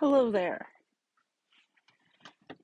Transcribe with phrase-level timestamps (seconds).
[0.00, 0.66] Hello there.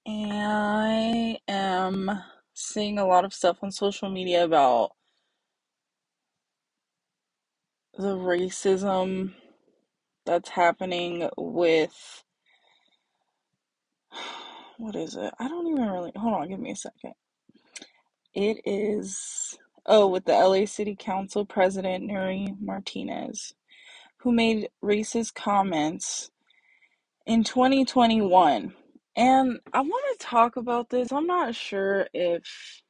[0.09, 2.11] I am
[2.55, 4.93] seeing a lot of stuff on social media about
[7.99, 9.35] the racism
[10.25, 12.25] that's happening with
[14.79, 15.35] what is it?
[15.39, 16.13] I don't even really.
[16.17, 17.13] Hold on, give me a second.
[18.33, 23.53] It is oh, with the LA City Council President Nury Martinez,
[24.21, 26.31] who made racist comments
[27.27, 28.75] in 2021.
[29.17, 31.13] And I want to talk about this.
[31.13, 32.83] I'm not sure if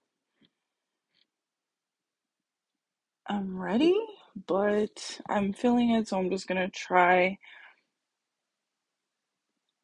[3.28, 3.98] I'm ready,
[4.46, 7.38] but I'm feeling it, so I'm just gonna try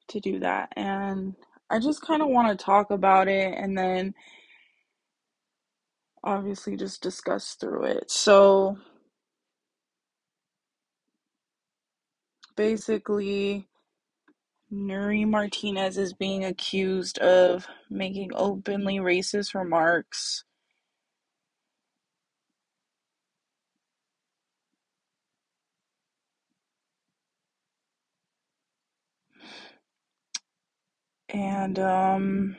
[0.09, 0.73] to do that.
[0.77, 1.35] And
[1.71, 4.15] I just kind of want to talk about it and then
[6.25, 8.11] obviously just discuss through it.
[8.11, 8.79] So
[12.57, 13.69] basically,
[14.73, 20.45] Nury Martinez is being accused of making openly racist remarks.
[31.31, 32.57] And um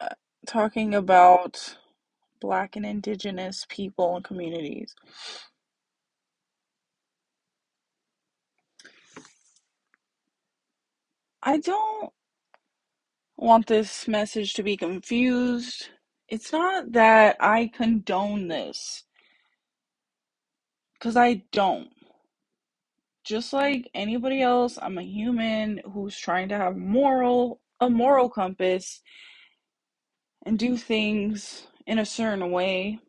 [0.00, 0.08] uh,
[0.46, 1.76] talking about
[2.40, 4.94] black and indigenous people and communities.
[11.46, 12.12] I don't
[13.36, 15.90] want this message to be confused.
[16.28, 19.04] It's not that I condone this,
[20.94, 21.90] because I don't.
[23.24, 29.02] Just like anybody else, I'm a human who's trying to have moral a moral compass
[30.46, 33.00] and do things in a certain way.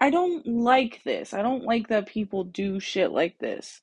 [0.00, 1.34] I don't like this.
[1.34, 3.80] I don't like that people do shit like this.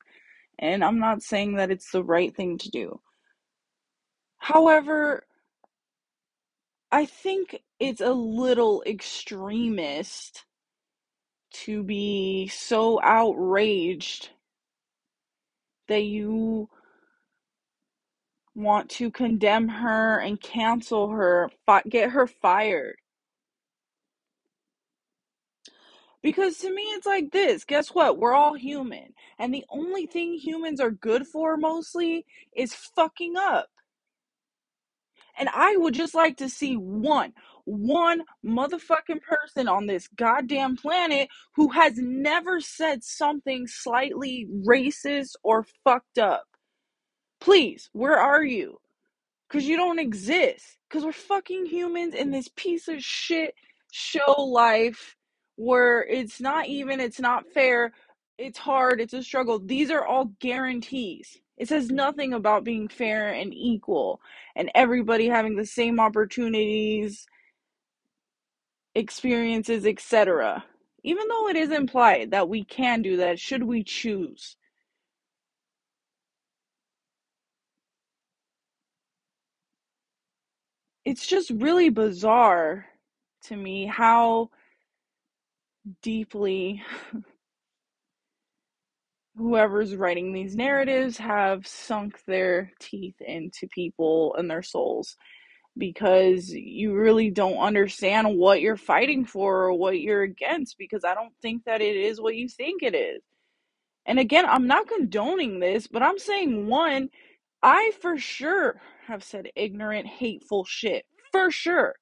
[0.60, 3.02] And I'm not saying that it's the right thing to do.
[4.48, 5.28] However,
[6.90, 10.46] I think it's a little extremist
[11.66, 14.30] to be so outraged
[15.90, 16.70] that you
[18.56, 21.52] want to condemn her and cancel her,
[21.90, 22.96] get her fired.
[26.24, 28.18] Because to me, it's like this guess what?
[28.18, 29.14] We're all human.
[29.38, 33.68] And the only thing humans are good for mostly is fucking up.
[35.40, 37.34] And I would just like to see one,
[37.66, 45.66] one motherfucking person on this goddamn planet who has never said something slightly racist or
[45.84, 46.46] fucked up.
[47.40, 48.78] Please, where are you?
[49.48, 50.78] Because you don't exist.
[50.90, 53.54] Because we're fucking humans in this piece of shit
[53.92, 55.16] show life
[55.56, 57.92] where it's not even, it's not fair,
[58.38, 59.60] it's hard, it's a struggle.
[59.60, 61.40] These are all guarantees.
[61.58, 64.22] It says nothing about being fair and equal
[64.56, 67.26] and everybody having the same opportunities,
[68.96, 70.66] experiences, etc.
[71.04, 74.58] Even though it is implied that we can do that, should we choose?
[81.06, 82.86] It's just really bizarre
[83.46, 84.50] to me how
[86.02, 86.84] deeply
[89.38, 95.16] whoever's writing these narratives have sunk their teeth into people and their souls
[95.78, 101.14] because you really don't understand what you're fighting for or what you're against because I
[101.14, 103.22] don't think that it is what you think it is.
[104.08, 107.10] And again, I'm not condoning this, but I'm saying one,
[107.62, 111.06] I for sure have said ignorant, hateful shit.
[111.32, 111.96] For sure.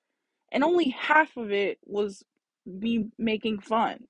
[0.51, 2.23] And only half of it was
[2.65, 4.05] me making fun.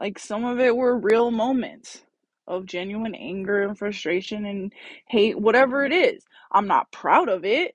[0.00, 2.02] Like some of it were real moments
[2.46, 4.72] of genuine anger and frustration and
[5.08, 6.24] hate, whatever it is.
[6.52, 7.74] I'm not proud of it.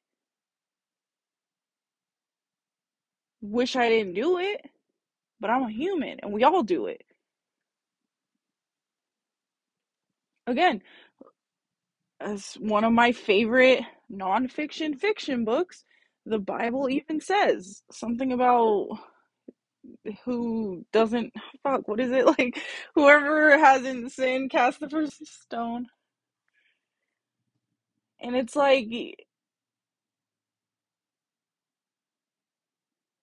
[3.42, 4.62] Wish I didn't do it,
[5.40, 7.04] but I'm a human and we all do it.
[10.48, 10.82] Again,
[12.20, 13.82] as one of my favorite
[14.12, 15.86] nonfiction fiction books,
[16.26, 19.00] the Bible even says something about
[20.26, 21.34] who doesn't
[21.64, 22.26] fuck what is it?
[22.40, 22.60] Like
[22.96, 25.88] whoever hasn't sinned cast the first stone.
[28.22, 28.88] And it's like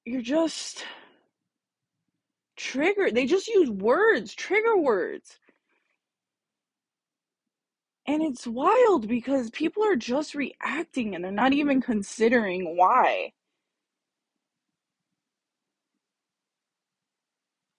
[0.04, 0.84] you're just
[2.56, 5.38] triggered they just use words trigger words.
[8.08, 13.32] And it's wild because people are just reacting and they're not even considering why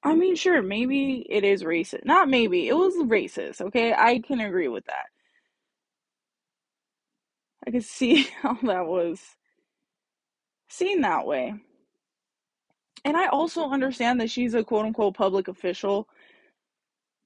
[0.04, 2.06] I mean, sure, maybe it is racist.
[2.06, 3.94] Not maybe, it was racist, okay?
[3.94, 5.06] I can agree with that.
[7.68, 9.22] I could see how that was
[10.70, 11.56] seen that way.
[13.06, 16.08] And I also understand that she's a quote unquote public official.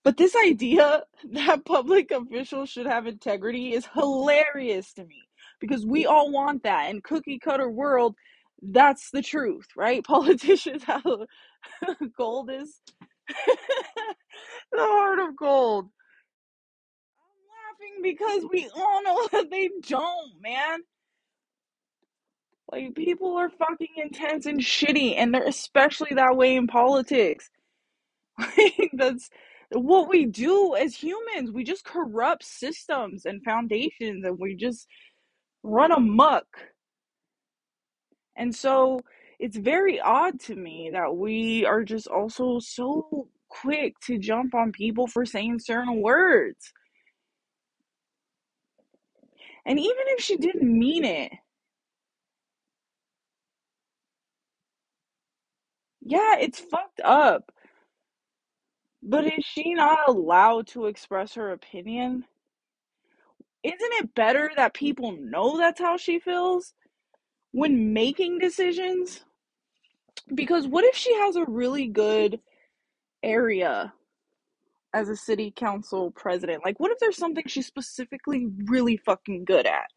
[0.03, 1.03] But this idea
[1.33, 5.23] that public officials should have integrity is hilarious to me
[5.59, 6.89] because we all want that.
[6.89, 8.15] In cookie cutter world,
[8.61, 10.03] that's the truth, right?
[10.05, 11.05] Politicians have
[12.17, 12.81] gold is
[14.71, 15.89] the heart of gold.
[17.19, 20.79] I'm laughing because we all know that they don't, man.
[22.71, 27.49] Like people are fucking intense and shitty, and they're especially that way in politics.
[28.39, 29.29] Like that's
[29.71, 31.51] what we do as humans.
[31.51, 34.87] We just corrupt systems and foundations, and we just
[35.63, 36.45] run amok.
[38.35, 39.01] And so
[39.41, 44.71] it's very odd to me that we are just also so quick to jump on
[44.71, 46.71] people for saying certain words.
[49.65, 51.31] And even if she didn't mean it,
[56.01, 57.51] yeah, it's fucked up.
[59.01, 62.25] But is she not allowed to express her opinion?
[63.63, 66.75] Isn't it better that people know that's how she feels
[67.51, 69.21] when making decisions?
[70.33, 72.39] Because what if she has a really good
[73.23, 73.93] area
[74.93, 76.63] as a city council president?
[76.63, 79.87] Like, what if there's something she's specifically really fucking good at?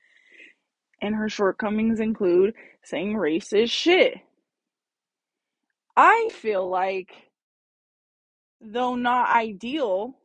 [1.00, 4.14] And her shortcomings include saying racist shit.
[5.96, 7.12] I feel like,
[8.60, 10.16] though not ideal,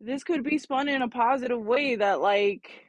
[0.00, 2.85] this could be spun in a positive way that, like,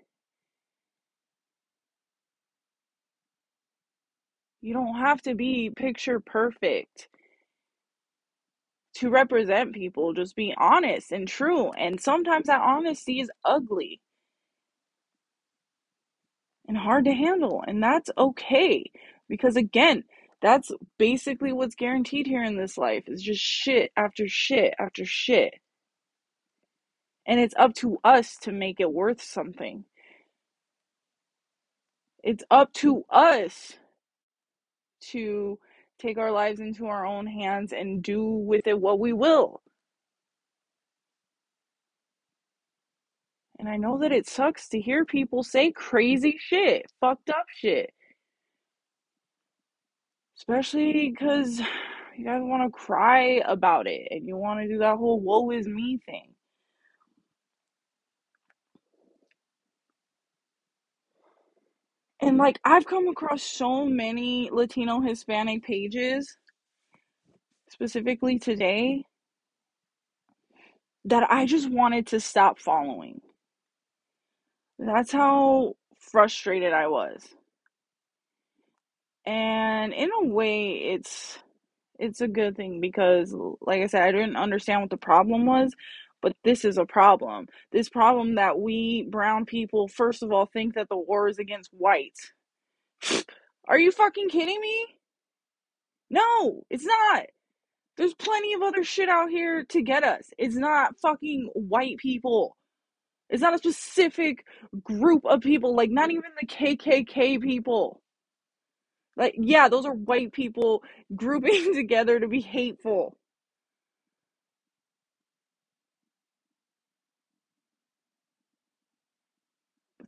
[4.68, 7.08] you don't have to be picture perfect
[8.96, 10.12] to represent people.
[10.12, 11.72] Just be honest and true.
[11.72, 14.02] And sometimes that honesty is ugly
[16.68, 17.64] and hard to handle.
[17.66, 18.92] And that's okay.
[19.30, 20.04] Because again,
[20.42, 20.70] that's
[21.00, 25.54] basically what's guaranteed here in this life is just shit after shit after shit.
[27.26, 29.86] And it's up to us to make it worth something.
[32.22, 33.78] It's up to us
[35.12, 35.58] to
[36.00, 39.62] take our lives into our own hands and do with it what we will.
[43.60, 47.92] And I know that it sucks to hear people say crazy shit, fucked up shit.
[50.38, 51.60] Especially because
[52.18, 55.50] you guys want to cry about it and you want to do that whole woe
[55.52, 56.34] is me thing.
[62.22, 66.36] And like, I've come across so many Latino Hispanic pages,
[67.70, 69.04] specifically today,
[71.06, 73.22] that I just wanted to stop following.
[74.80, 77.24] That's how frustrated I was.
[79.26, 81.40] And in a way, it's
[82.00, 85.74] it's a good thing because like I said, I didn't understand what the problem was,
[86.28, 87.48] but this is a problem.
[87.72, 91.72] This problem that we brown people first of all think that the war is against
[91.74, 92.34] whites.
[93.68, 94.88] Are you fucking kidding me?
[96.10, 97.26] No, it's not.
[97.98, 100.30] There's plenty of other shit out here to get us.
[100.38, 102.58] It's not fucking white people.
[103.30, 104.46] It's not a specific
[104.84, 108.02] group of people, like not even the KKK people.
[109.18, 110.84] Like, yeah, those are white people
[111.16, 113.18] grouping together to be hateful.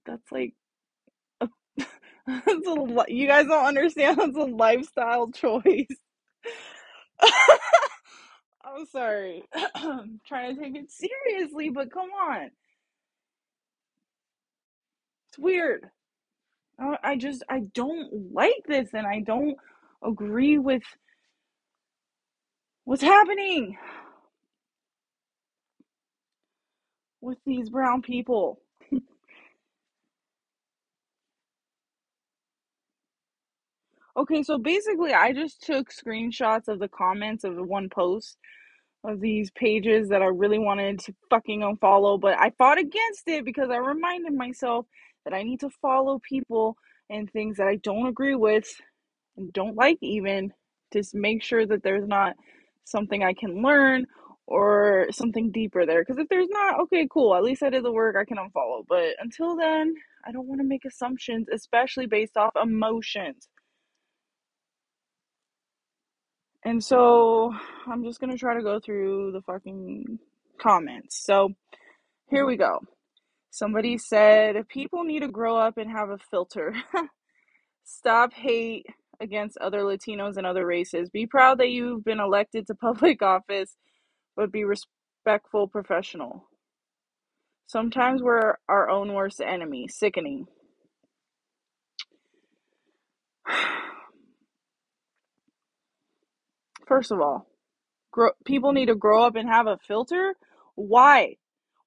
[0.10, 0.54] That's like,
[2.28, 4.18] that's a, you guys don't understand.
[4.20, 5.88] That's a lifestyle choice.
[8.64, 9.44] I'm sorry.
[9.76, 12.52] I'm trying to take it seriously, but come on.
[15.30, 15.86] It's weird.
[17.04, 19.58] I just, I don't like this and I don't
[20.04, 20.84] agree with
[22.86, 23.78] what's happening
[27.22, 28.62] with these brown people.
[34.20, 38.38] Okay, so basically, I just took screenshots of the comments of the one post
[39.06, 43.46] of these pages that I really wanted to fucking unfollow, but I fought against it
[43.46, 44.86] because I reminded myself
[45.24, 46.76] that I need to follow people
[47.10, 48.68] and things that I don't agree with
[49.38, 50.52] and don't like, even
[50.92, 52.36] just make sure that there's not
[52.84, 54.06] something I can learn
[54.48, 56.02] or something deeper there.
[56.02, 57.36] Because if there's not, okay, cool.
[57.36, 58.16] At least I did the work.
[58.20, 58.84] I can unfollow.
[58.88, 59.94] But until then,
[60.26, 63.48] I don't want to make assumptions, especially based off emotions.
[66.66, 67.54] And so
[67.88, 70.20] I'm just going to try to go through the fucking
[70.62, 71.24] comments.
[71.26, 71.50] So
[72.30, 72.80] here we go.
[73.52, 76.76] Somebody said, People need to grow up and have a filter.
[77.86, 78.86] Stop hate
[79.22, 81.10] against other Latinos and other races.
[81.10, 83.76] Be proud that you've been elected to public office,
[84.36, 86.48] but be respectful, professional.
[87.68, 89.88] Sometimes we're our own worst enemy.
[89.88, 90.48] Sickening.
[96.90, 97.48] First of all,
[98.12, 100.34] grow, people need to grow up and have a filter.
[100.76, 101.38] Why?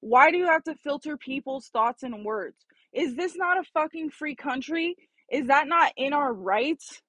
[0.01, 2.65] Why do you have to filter people's thoughts and words?
[2.93, 4.97] Is this not a fucking free country?
[5.29, 7.03] Is that not in our rights?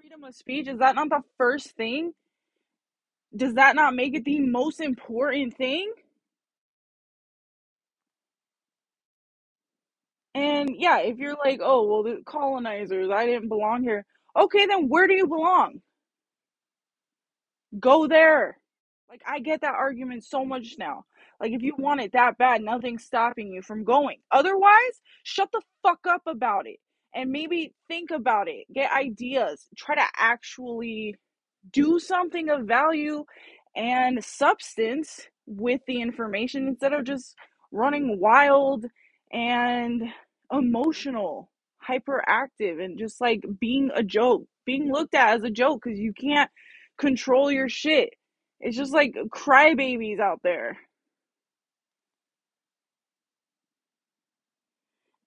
[0.00, 2.14] Freedom of speech, is that not the first thing?
[3.36, 5.92] Does that not make it the most important thing?
[10.34, 14.06] And yeah, if you're like, oh, well, the colonizers, I didn't belong here.
[14.34, 15.82] Okay, then where do you belong?
[17.80, 18.58] Go there.
[19.08, 21.04] Like, I get that argument so much now.
[21.40, 24.18] Like, if you want it that bad, nothing's stopping you from going.
[24.30, 26.78] Otherwise, shut the fuck up about it
[27.14, 28.66] and maybe think about it.
[28.72, 29.66] Get ideas.
[29.76, 31.16] Try to actually
[31.72, 33.24] do something of value
[33.76, 37.36] and substance with the information instead of just
[37.72, 38.86] running wild
[39.32, 40.02] and
[40.52, 41.50] emotional,
[41.88, 46.12] hyperactive, and just like being a joke, being looked at as a joke because you
[46.12, 46.50] can't
[46.98, 48.10] control your shit.
[48.60, 50.78] It's just like crybabies out there.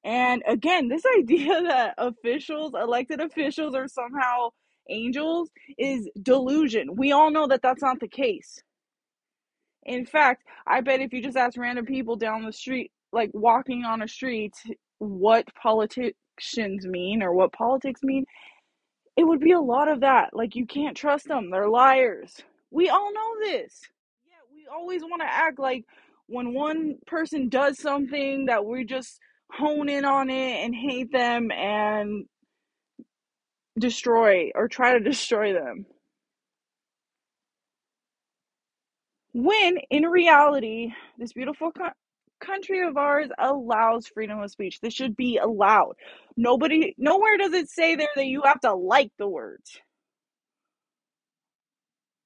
[0.03, 4.49] And again, this idea that officials, elected officials, are somehow
[4.89, 6.95] angels is delusion.
[6.95, 8.61] We all know that that's not the case.
[9.85, 13.83] In fact, I bet if you just ask random people down the street, like walking
[13.85, 14.53] on a street,
[14.99, 18.25] what politicians mean or what politics mean,
[19.19, 20.29] it would be a lot of that.
[20.33, 22.37] Like, you can't trust them, they're liars.
[22.71, 23.81] We all know this.
[24.25, 25.83] Yeah, we always want to act like
[26.27, 29.19] when one person does something that we just
[29.51, 32.27] hone in on it and hate them and
[33.77, 35.85] destroy or try to destroy them.
[39.33, 41.73] When in reality, this beautiful
[42.39, 44.79] country of ours allows freedom of speech.
[44.81, 45.93] This should be allowed.
[46.37, 49.79] Nobody, nowhere does it say there that you have to like the words.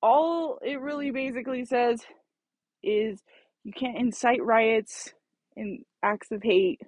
[0.02, 2.02] All it really basically says
[2.84, 3.22] is
[3.64, 5.14] you can't incite riots
[5.56, 6.82] and acts of hate.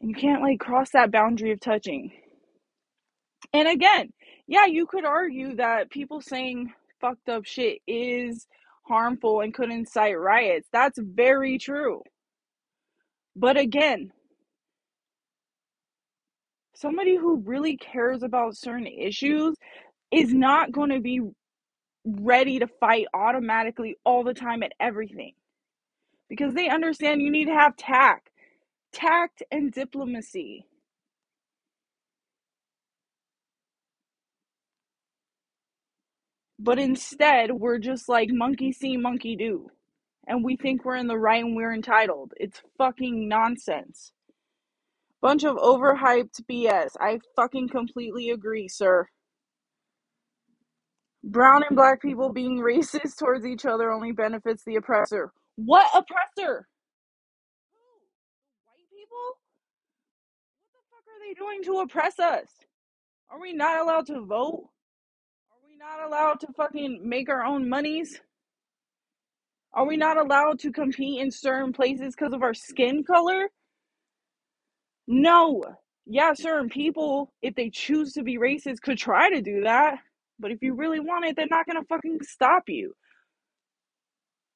[0.00, 2.12] And you can't like cross that boundary of touching.
[3.52, 4.12] And again,
[4.46, 8.46] yeah, you could argue that people saying fucked up shit is
[8.86, 10.68] harmful and could incite riots.
[10.72, 12.02] That's very true.
[13.36, 14.12] But again,
[16.74, 19.56] somebody who really cares about certain issues
[20.12, 21.20] is not going to be
[22.04, 25.32] ready to fight automatically all the time at everything
[26.28, 28.30] because they understand you need to have tact,
[28.92, 30.66] tact and diplomacy.
[36.64, 39.68] But instead, we're just like monkey see, monkey do.
[40.26, 42.32] And we think we're in the right and we're entitled.
[42.38, 44.12] It's fucking nonsense.
[45.20, 46.92] Bunch of overhyped BS.
[46.98, 49.06] I fucking completely agree, sir.
[51.22, 55.32] Brown and black people being racist towards each other only benefits the oppressor.
[55.56, 56.66] What oppressor?
[58.64, 59.38] White people?
[60.72, 62.48] What the fuck are they doing to oppress us?
[63.30, 64.70] Are we not allowed to vote?
[65.84, 68.18] Not allowed to fucking make our own monies?
[69.74, 73.50] Are we not allowed to compete in certain places because of our skin color?
[75.06, 75.62] No.
[76.06, 79.98] Yeah, certain people, if they choose to be racist, could try to do that.
[80.38, 82.94] But if you really want it, they're not gonna fucking stop you.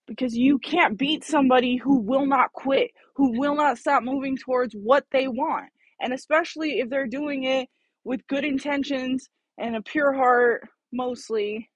[0.06, 4.73] Because you can't beat somebody who will not quit, who will not stop moving towards
[4.73, 5.68] what they want.
[6.00, 7.68] And especially if they're doing it
[8.04, 11.71] with good intentions and a pure heart, mostly,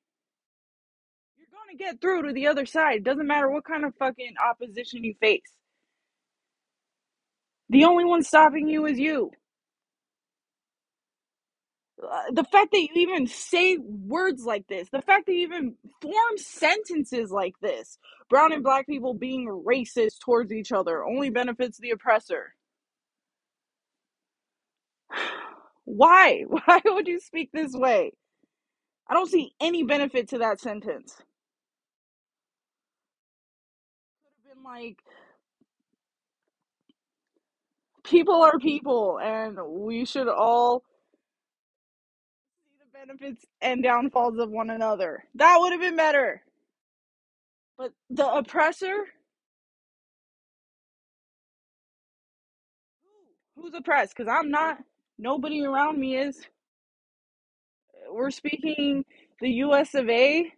[1.38, 2.96] you're gonna get through to the other side.
[2.98, 5.42] It doesn't matter what kind of fucking opposition you face.
[7.70, 9.32] The only one stopping you is you.
[12.02, 15.74] Uh, the fact that you even say words like this, the fact that you even
[16.02, 17.98] form sentences like this,
[18.30, 22.54] brown and black people being racist towards each other only benefits the oppressor.
[25.84, 26.44] Why?
[26.48, 28.12] Why would you speak this way?
[29.08, 31.16] I don't see any benefit to that sentence.
[34.24, 34.98] Could have been like,
[38.04, 40.84] people are people, and we should all
[42.64, 45.24] see the benefits and downfalls of one another.
[45.36, 46.42] That would have been better.
[47.78, 48.94] But the oppressor,
[53.56, 54.16] who's oppressed?
[54.16, 54.78] Because I'm not.
[55.18, 56.40] Nobody around me is.
[58.12, 59.04] We're speaking
[59.40, 60.52] the US of A,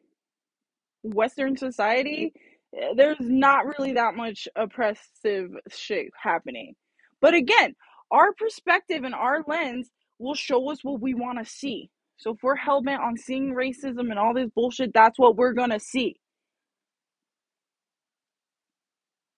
[1.03, 2.33] Western society.
[2.77, 6.75] Eh, there's not really that much oppressive shit happening.
[7.21, 7.75] But again,
[8.11, 11.91] our perspective and our lens will show us what we want to see.
[12.17, 15.53] So if we're hell bent on seeing racism and all this bullshit, that's what we're
[15.53, 16.17] gonna see.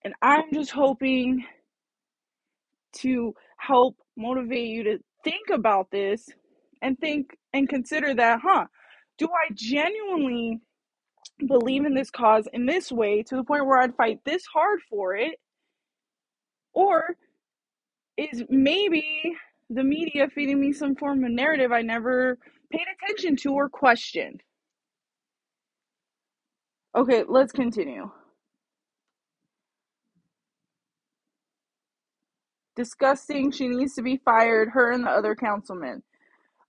[0.04, 1.44] And I'm just hoping
[2.98, 6.28] to help motivate you to think about this
[6.82, 8.66] and think and consider that, huh?
[9.18, 10.60] Do I genuinely
[11.46, 14.80] believe in this cause in this way to the point where I'd fight this hard
[14.88, 15.38] for it?
[16.72, 17.16] Or
[18.16, 19.34] is maybe
[19.70, 22.38] the media feeding me some form of narrative I never
[22.70, 24.42] paid attention to or questioned?
[26.94, 28.10] Okay, let's continue.
[32.74, 33.50] Disgusting.
[33.50, 34.70] She needs to be fired.
[34.70, 36.02] Her and the other councilman.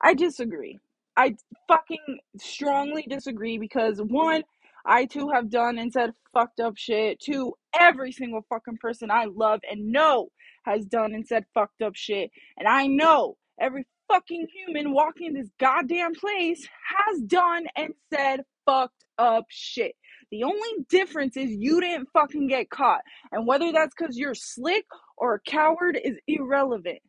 [0.02, 0.80] I disagree.
[1.16, 1.36] I
[1.68, 4.44] fucking strongly disagree because one,
[4.86, 7.20] I too have done and said fucked up shit.
[7.20, 10.30] Two, every single fucking person I love and know
[10.64, 12.32] has done and said fucked up shit.
[12.58, 19.04] And I know every fucking human walking this goddamn place has done and said fucked
[19.18, 19.96] up shit.
[20.32, 23.02] The only difference is you didn't fucking get caught.
[23.32, 24.86] And whether that's because you're slick
[25.18, 27.00] or a coward is irrelevant.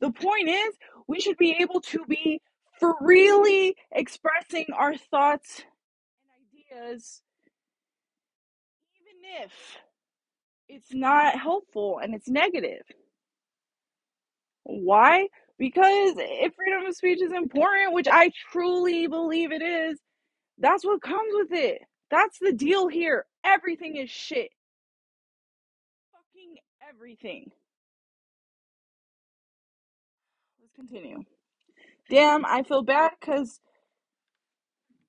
[0.00, 0.74] The point is,
[1.08, 2.40] we should be able to be
[2.78, 5.62] freely expressing our thoughts
[6.22, 7.22] and ideas,
[9.00, 9.78] even if
[10.68, 12.82] it's not helpful and it's negative.
[14.64, 15.28] Why?
[15.58, 19.98] Because if freedom of speech is important, which I truly believe it is,
[20.58, 21.82] that's what comes with it.
[22.10, 23.24] That's the deal here.
[23.44, 24.50] Everything is shit.
[26.12, 26.56] Fucking
[26.88, 27.50] everything.
[30.78, 31.24] Continue.
[32.10, 33.60] Damn, I feel bad because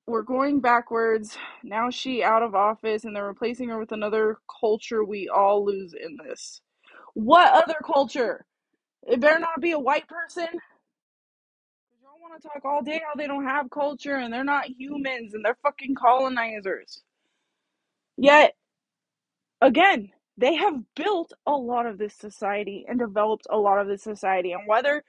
[0.08, 1.38] we're going backwards.
[1.63, 5.93] Now she out of office and they're replacing her with another culture we all lose
[5.93, 6.62] in this.
[7.13, 8.45] What other culture?
[9.03, 10.47] It better not be a white person.
[12.01, 15.34] Y'all want to talk all day how they don't have culture and they're not humans
[15.34, 17.01] and they're fucking colonizers.
[18.17, 18.55] Yet,
[19.62, 24.03] again, they have built a lot of this society and developed a lot of this
[24.03, 24.53] society.
[24.53, 25.03] And whether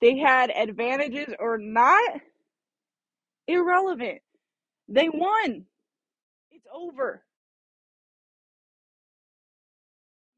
[0.00, 2.20] they had advantages or not,
[3.48, 4.20] irrelevant.
[4.88, 5.64] They won.
[6.52, 7.22] It's over.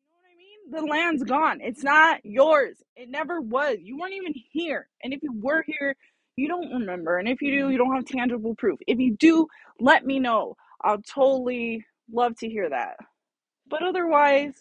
[0.03, 0.89] You know what I mean?
[0.89, 1.61] The land's gone.
[1.61, 2.77] It's not yours.
[2.97, 3.79] It never was.
[3.83, 4.89] You weren't even here.
[5.03, 5.97] And if you were here,
[6.37, 7.19] you don't remember.
[7.19, 8.79] And if you do, you don't have tangible proof.
[8.87, 9.47] If you do,
[9.81, 10.57] let me know.
[10.83, 12.97] I'll totally love to hear that.
[13.69, 14.55] But otherwise,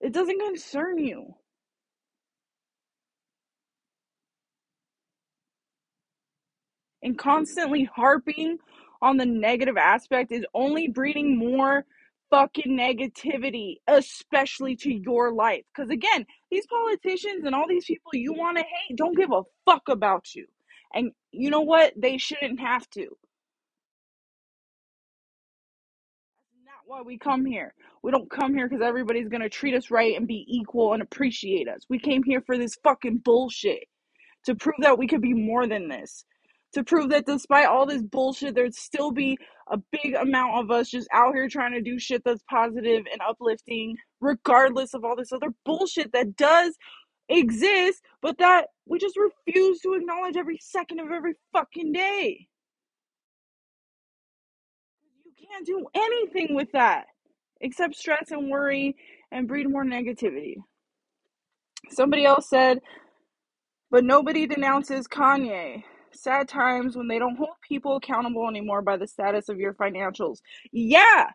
[0.00, 1.34] it doesn't concern you.
[7.04, 8.58] And constantly harping
[9.02, 11.84] on the negative aspect is only breeding more
[12.30, 15.62] fucking negativity, especially to your life.
[15.74, 19.42] Because again, these politicians and all these people you want to hate don't give a
[19.66, 20.46] fuck about you.
[20.94, 21.92] And you know what?
[21.96, 23.02] They shouldn't have to.
[23.02, 23.30] That's
[26.64, 27.74] not why we come here.
[28.02, 31.02] We don't come here because everybody's going to treat us right and be equal and
[31.02, 31.82] appreciate us.
[31.88, 33.84] We came here for this fucking bullshit
[34.46, 36.24] to prove that we could be more than this.
[36.74, 39.38] To prove that despite all this bullshit, there'd still be
[39.70, 43.20] a big amount of us just out here trying to do shit that's positive and
[43.28, 46.76] uplifting, regardless of all this other bullshit that does
[47.28, 52.48] exist, but that we just refuse to acknowledge every second of every fucking day.
[55.24, 57.06] You can't do anything with that
[57.60, 58.96] except stress and worry
[59.30, 60.56] and breed more negativity.
[61.90, 62.80] Somebody else said,
[63.90, 65.84] but nobody denounces Kanye.
[66.14, 70.38] Sad times when they don't hold people accountable anymore by the status of your financials.
[70.72, 71.30] Yeah,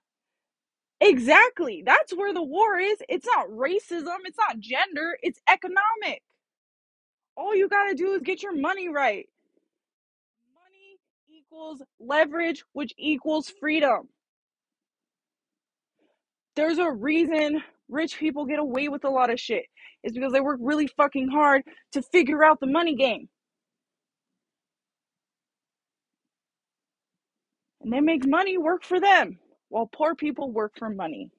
[1.01, 1.83] exactly.
[1.85, 2.97] That's where the war is.
[3.09, 6.23] It's not racism, it's not gender, it's economic.
[7.35, 9.27] All you got to do is get your money right.
[10.53, 14.09] Money equals leverage, which equals freedom.
[16.55, 19.65] There's a reason rich people get away with a lot of shit.
[20.03, 21.63] It's because they work really fucking hard
[21.93, 23.29] to figure out the money game.
[27.89, 31.31] And they make money work for them while poor people work for money.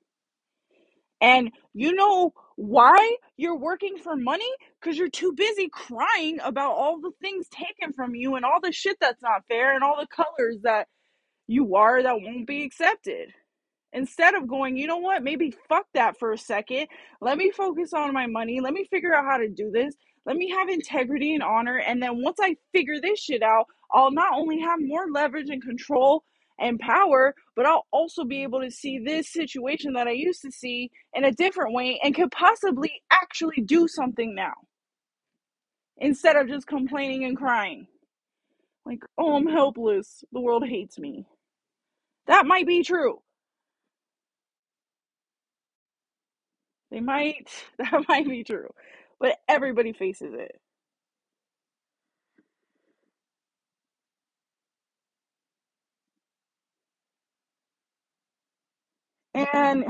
[1.21, 3.17] And you know Why?
[3.37, 4.51] You're working for money?
[4.81, 8.73] Because you're too busy crying about all the things taken from you and all the
[8.73, 10.89] shit that's not fair and all the colors that
[11.49, 13.31] you are that won't be accepted.
[13.93, 16.89] Instead of going, you know what, maybe fuck that for a second.
[17.21, 18.61] Let me focus on my money.
[18.61, 19.97] Let me figure out how to do this.
[20.27, 21.79] Let me have integrity and honor.
[21.79, 25.63] And then once I figure this shit out, I'll not only have more leverage and
[25.63, 26.25] control
[26.61, 30.53] and power, but I'll also be able to see this situation that I used to
[30.53, 34.55] see in a different way and could possibly actually do something now
[35.99, 37.87] instead of just complaining and crying.
[38.87, 40.25] Like, oh, I'm helpless.
[40.33, 41.27] The world hates me.
[42.29, 43.21] That might be true.
[46.91, 48.69] They might, that might be true.
[49.21, 50.61] But everybody faces it.
[59.35, 59.85] And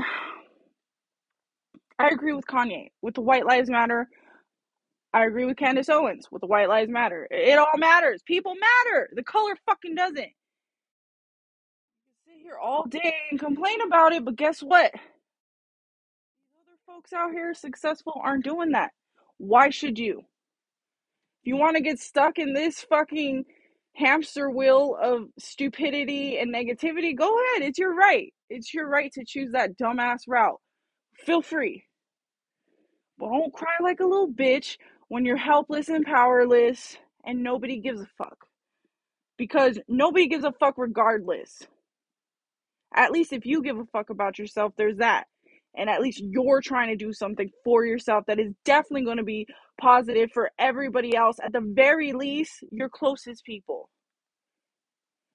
[1.99, 4.07] I agree with Kanye with the White Lives Matter.
[5.13, 7.27] I agree with Candace Owens with the White Lives Matter.
[7.29, 8.21] It all matters.
[8.23, 9.09] People matter.
[9.13, 10.17] The color fucking doesn't.
[10.17, 10.31] You
[12.25, 14.93] sit here all day and complain about it, but guess what?
[14.93, 18.91] Other folks out here successful aren't doing that.
[19.37, 20.19] Why should you?
[20.19, 23.45] If you want to get stuck in this fucking
[23.95, 27.67] hamster wheel of stupidity and negativity, go ahead.
[27.67, 28.33] It's your right.
[28.49, 30.59] It's your right to choose that dumbass route.
[31.25, 31.85] Feel free.
[33.17, 34.77] But don't cry like a little bitch
[35.07, 38.45] when you're helpless and powerless and nobody gives a fuck.
[39.37, 41.61] Because nobody gives a fuck regardless.
[42.93, 45.25] At least if you give a fuck about yourself, there's that.
[45.75, 49.23] And at least you're trying to do something for yourself that is definitely going to
[49.23, 49.47] be
[49.79, 51.37] positive for everybody else.
[51.43, 53.89] At the very least, your closest people.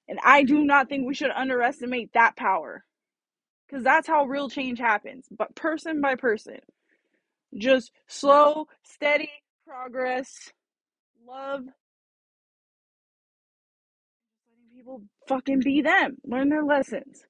[0.07, 2.83] And I do not think we should underestimate that power.
[3.67, 5.25] Because that's how real change happens.
[5.31, 6.59] But person by person.
[7.57, 9.31] Just slow, steady
[9.67, 10.31] progress,
[11.27, 11.61] love,
[14.47, 17.26] letting people fucking be them, learn their lessons.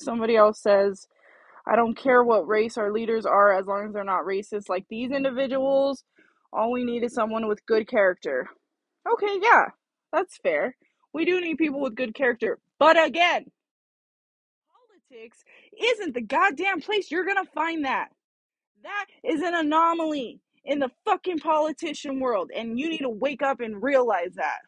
[0.00, 1.08] Somebody else says,
[1.66, 4.68] I don't care what race our leaders are as long as they're not racist.
[4.68, 6.04] Like these individuals,
[6.52, 8.48] all we need is someone with good character.
[9.10, 9.66] Okay, yeah,
[10.12, 10.76] that's fair.
[11.12, 12.58] We do need people with good character.
[12.78, 13.46] But again,
[15.10, 15.44] politics
[15.80, 18.08] isn't the goddamn place you're gonna find that.
[18.82, 23.60] That is an anomaly in the fucking politician world, and you need to wake up
[23.60, 24.60] and realize that.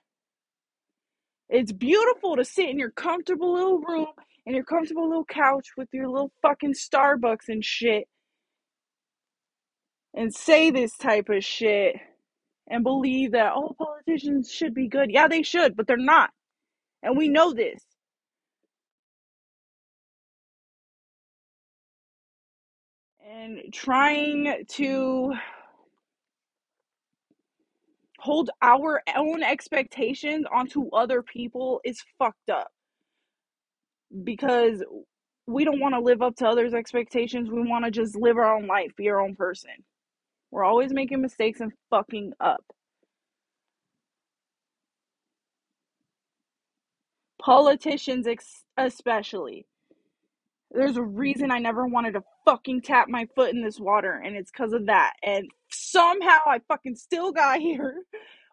[1.49, 4.07] It's beautiful to sit in your comfortable little room
[4.47, 8.05] and your comfortable little couch with your little fucking Starbucks and shit
[10.15, 11.97] and say this type of shit
[12.69, 15.11] and believe that all politicians should be good.
[15.11, 16.31] Yeah, they should, but they're not.
[17.03, 17.81] And we know this.
[23.29, 25.33] And trying to
[28.19, 32.71] hold our own expectations onto other people is fucked up
[34.25, 34.83] because
[35.47, 37.51] we don't want to live up to others' expectations.
[37.51, 39.71] We want to just live our own life, be our own person.
[40.51, 42.65] We're always making mistakes and fucking up.
[47.41, 49.67] Politicians, ex- especially.
[50.73, 54.37] There's a reason I never wanted to fucking tap my foot in this water, and
[54.37, 55.15] it's because of that.
[55.23, 58.03] And somehow I fucking still got here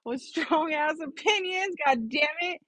[0.06, 2.62] with strong ass opinions, god damn it.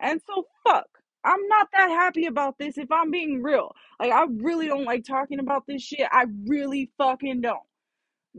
[0.00, 0.86] And so, fuck.
[1.26, 3.74] I'm not that happy about this if I'm being real.
[4.00, 6.08] Like, I really don't like talking about this shit.
[6.12, 7.60] I really fucking don't.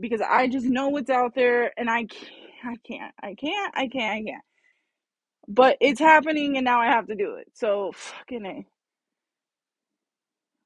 [0.00, 2.32] Because I just know what's out there and I can't,
[2.64, 4.44] I can't, I can't, I can't, I can't.
[5.48, 7.48] But it's happening and now I have to do it.
[7.54, 8.66] So, fucking A.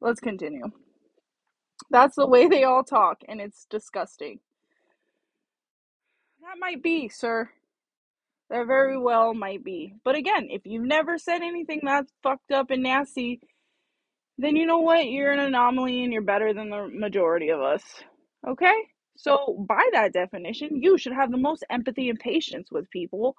[0.00, 0.66] Let's continue.
[1.90, 4.40] That's the way they all talk and it's disgusting.
[6.42, 7.50] That might be, sir.
[8.52, 9.94] That very well might be.
[10.04, 13.40] But again, if you've never said anything that's fucked up and nasty,
[14.36, 15.06] then you know what?
[15.06, 17.82] You're an anomaly and you're better than the majority of us.
[18.46, 18.74] Okay?
[19.16, 23.36] So, by that definition, you should have the most empathy and patience with people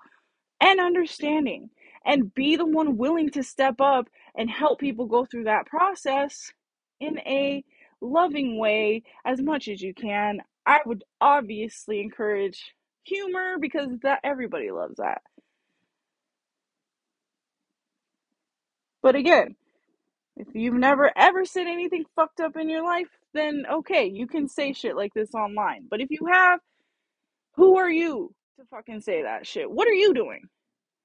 [0.59, 1.69] and understanding
[2.03, 6.51] and be the one willing to step up and help people go through that process
[6.99, 7.63] in a
[8.01, 10.39] loving way as much as you can.
[10.65, 12.73] I would obviously encourage
[13.03, 15.21] humor because that everybody loves that.
[19.03, 19.55] But again,
[20.37, 24.47] if you've never ever said anything fucked up in your life, then okay, you can
[24.47, 25.87] say shit like this online.
[25.89, 26.59] But if you have,
[27.55, 29.69] who are you to fucking say that shit?
[29.69, 30.41] What are you doing?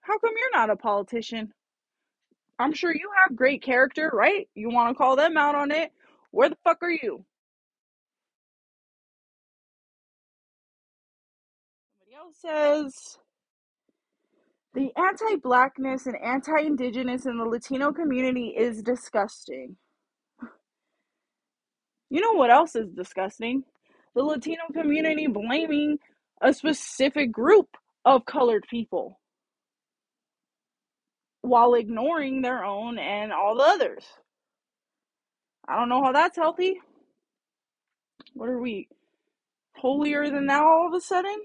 [0.02, 1.52] How come you're not a politician?
[2.58, 4.48] I'm sure you have great character, right?
[4.54, 5.92] You want to call them out on it.
[6.32, 7.24] Where the fuck are you?
[12.38, 13.18] Says
[14.74, 19.76] the anti blackness and anti indigenous in the Latino community is disgusting.
[22.10, 23.64] You know what else is disgusting?
[24.14, 25.98] The Latino community blaming
[26.40, 27.68] a specific group
[28.04, 29.20] of colored people
[31.42, 34.04] while ignoring their own and all the others.
[35.68, 36.80] I don't know how that's healthy.
[38.34, 38.88] What are we,
[39.76, 41.36] holier than thou all of a sudden?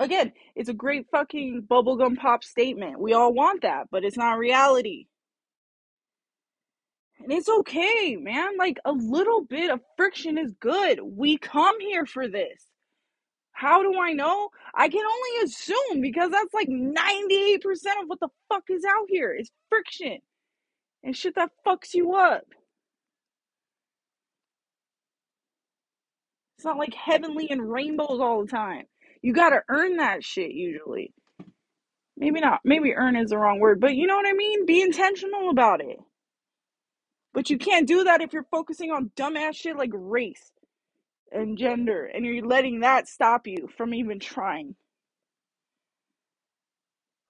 [0.00, 2.98] Again, it's a great fucking bubblegum pop statement.
[2.98, 5.06] We all want that, but it's not reality.
[7.22, 8.56] And it's okay, man.
[8.58, 11.00] Like a little bit of friction is good.
[11.04, 12.64] We come here for this.
[13.52, 14.48] How do I know?
[14.74, 17.58] I can only assume because that's like 98%
[18.02, 20.18] of what the fuck is out here is friction
[21.04, 22.44] and shit that fucks you up.
[26.56, 28.86] It's not like heavenly and rainbows all the time.
[29.22, 31.12] You gotta earn that shit usually.
[32.16, 34.66] Maybe not, maybe earn is the wrong word, but you know what I mean?
[34.66, 35.98] Be intentional about it.
[37.32, 40.52] But you can't do that if you're focusing on dumbass shit like race
[41.32, 44.76] and gender and you're letting that stop you from even trying.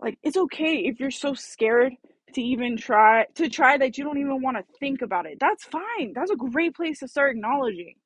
[0.01, 1.95] Like it's okay if you're so scared
[2.35, 5.39] to even try to try that you don't even want to think about it.
[5.41, 6.13] That's fine.
[6.15, 7.97] That's a great place to start acknowledging.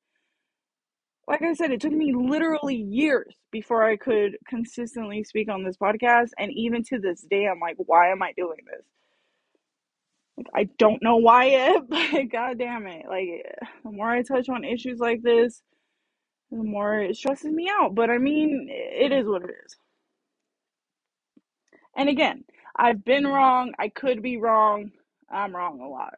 [1.27, 5.77] Like I said, it took me literally years before I could consistently speak on this
[5.77, 8.85] podcast and even to this day I'm like why am I doing this?
[10.37, 13.05] Like, I don't know why yet, but god damn it.
[13.07, 13.45] Like
[13.83, 15.61] the more I touch on issues like this,
[16.51, 17.95] the more it stresses me out.
[17.95, 19.77] But I mean, it is what it is.
[21.97, 22.43] And again,
[22.75, 23.73] I've been wrong.
[23.79, 24.91] I could be wrong.
[25.29, 26.15] I'm wrong a lot.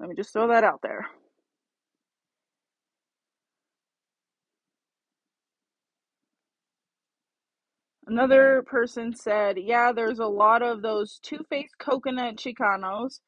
[0.00, 1.06] Let me just throw that out there.
[8.06, 13.20] Another person said, Yeah, there's a lot of those two faced coconut Chicanos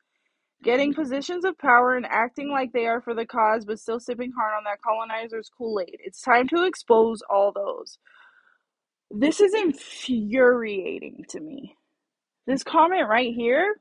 [0.63, 4.33] getting positions of power and acting like they are for the cause, but still sipping
[4.37, 5.99] hard on that colonizer's Kool Aid.
[6.05, 7.99] It's time to expose all those.
[9.11, 11.77] This is infuriating to me.
[12.47, 13.77] This comment right here,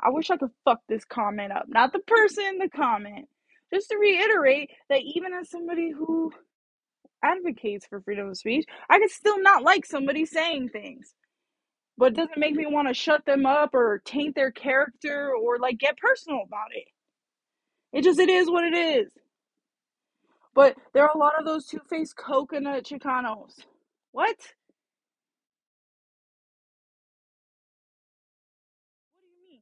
[0.00, 1.66] I wish I could fuck this comment up.
[1.68, 3.28] Not the person, the comment.
[3.72, 6.32] Just to reiterate that even as somebody who
[7.24, 11.14] advocates for freedom of speech, I could still not like somebody saying things.
[11.96, 15.58] But it doesn't make me want to shut them up or taint their character or
[15.58, 16.86] like get personal about it.
[17.92, 19.12] It just it is what it is.
[20.54, 23.54] But there are a lot of those two-faced coconut Chicanos.
[24.12, 24.36] What?
[24.36, 24.36] What
[29.16, 29.60] do you mean?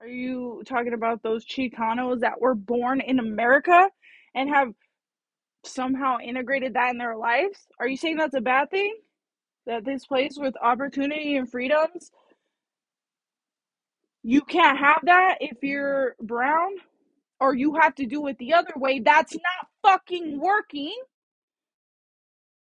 [0.00, 3.88] Are you talking about those Chicanos that were born in America
[4.34, 4.68] and have
[5.64, 7.58] somehow integrated that in their lives?
[7.78, 8.94] Are you saying that's a bad thing?
[9.66, 12.10] That this place with opportunity and freedoms,
[14.22, 16.70] you can't have that if you're brown?
[17.42, 19.00] Or you have to do it the other way?
[19.00, 20.94] That's not fucking working.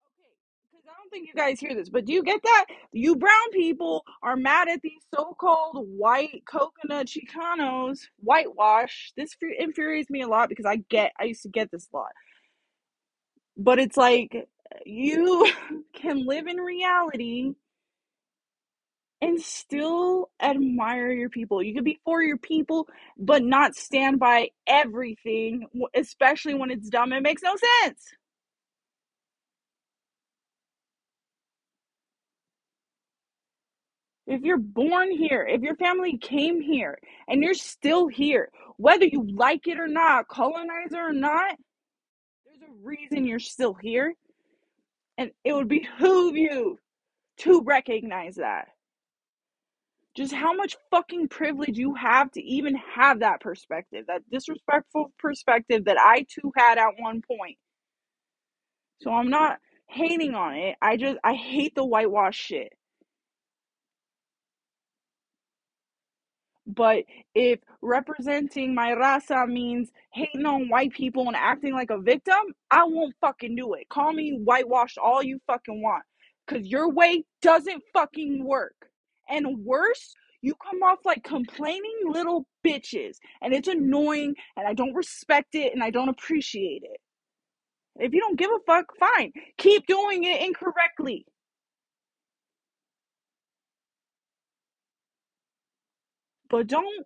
[0.05, 0.31] Okay,
[0.71, 2.65] because I don't think you guys hear this, but do you get that?
[2.93, 9.11] You brown people are mad at these so-called white coconut Chicanos, whitewash.
[9.17, 12.11] This infuriates me a lot because I get, I used to get this a lot.
[13.59, 14.49] But it's like
[14.85, 15.51] you
[15.95, 17.53] can live in reality
[19.21, 21.63] and still admire your people.
[21.63, 27.13] You could be for your people, but not stand by everything, especially when it's dumb.
[27.13, 28.01] It makes no sense.
[34.27, 39.27] If you're born here, if your family came here and you're still here, whether you
[39.35, 41.57] like it or not, colonizer or not,
[42.83, 44.13] reason you're still here.
[45.17, 46.79] And it would behoove you
[47.39, 48.69] to recognize that.
[50.15, 55.85] Just how much fucking privilege you have to even have that perspective, that disrespectful perspective
[55.85, 57.57] that I too had at one point.
[59.01, 60.75] So I'm not hating on it.
[60.81, 62.73] I just, I hate the whitewash shit.
[66.69, 67.05] But
[67.35, 72.85] if representing my raza means hating on white people and acting like a victim, I
[72.85, 73.89] won't fucking do it.
[73.89, 76.05] Call me whitewashed all you fucking want.
[76.47, 78.75] Because your way doesn't fucking work.
[79.29, 83.17] And worse, you come off like complaining little bitches.
[83.41, 87.01] And it's annoying and I don't respect it and I don't appreciate it.
[87.97, 89.33] If you don't give a fuck, fine.
[89.57, 91.25] Keep doing it incorrectly.
[96.49, 97.05] But don't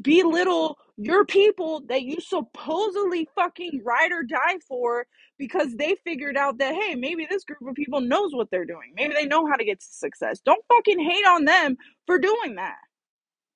[0.00, 5.06] belittle your people that you supposedly fucking ride or die for
[5.38, 8.92] because they figured out that hey maybe this group of people knows what they're doing.
[8.96, 10.40] Maybe they know how to get to success.
[10.40, 12.78] Don't fucking hate on them for doing that.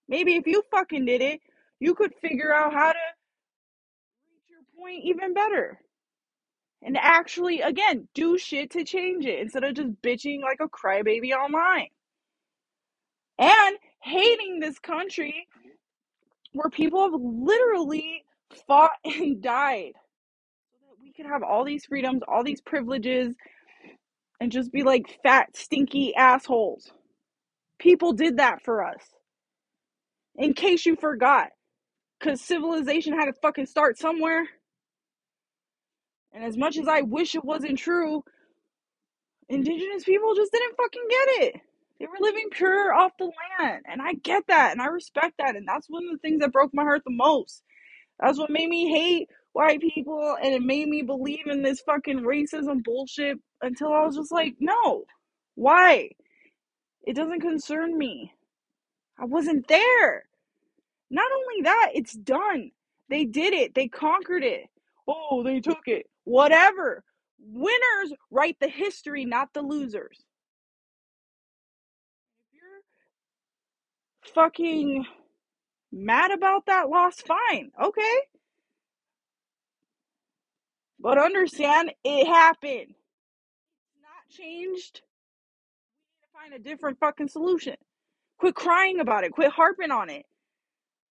[0.08, 1.40] Maybe if you fucking did it
[1.80, 2.98] you could figure out how to
[4.28, 5.80] reach your point even better.
[6.82, 11.32] And actually again do shit to change it instead of just bitching like a crybaby
[11.32, 11.88] online.
[13.38, 15.46] And hating this country
[16.52, 18.24] where people have literally
[18.66, 23.34] fought and died so that we could have all these freedoms, all these privileges,
[24.40, 26.92] and just be like fat, stinky assholes.
[27.78, 29.02] People did that for us.
[30.36, 31.48] In case you forgot,
[32.18, 34.44] because civilization had to fucking start somewhere.
[36.32, 38.24] And as much as I wish it wasn't true,
[39.48, 41.60] indigenous people just didn't fucking get it.
[42.00, 43.30] They were living pure off the
[43.60, 43.84] land.
[43.90, 45.56] And I get that and I respect that.
[45.56, 47.62] And that's one of the things that broke my heart the most
[48.20, 52.20] That's what made me hate white people and it made me believe in this fucking
[52.20, 55.04] racism bullshit until I was just like, no.
[55.54, 56.10] Why?
[57.06, 58.34] It doesn't concern me.
[59.18, 60.24] I wasn't there.
[61.10, 62.72] Not only that, it's done.
[63.10, 63.74] They did it.
[63.74, 64.66] They conquered it.
[65.08, 66.06] Oh, they took it.
[66.24, 67.04] Whatever.
[67.40, 70.18] Winners write the history, not the losers.
[72.52, 72.82] If you're
[74.34, 75.04] fucking
[75.92, 77.70] mad about that loss, fine.
[77.82, 78.18] Okay.
[80.98, 82.94] But understand it happened.
[84.02, 85.02] Not changed.
[85.98, 87.74] We need to find a different fucking solution.
[88.38, 89.32] Quit crying about it.
[89.32, 90.24] Quit harping on it.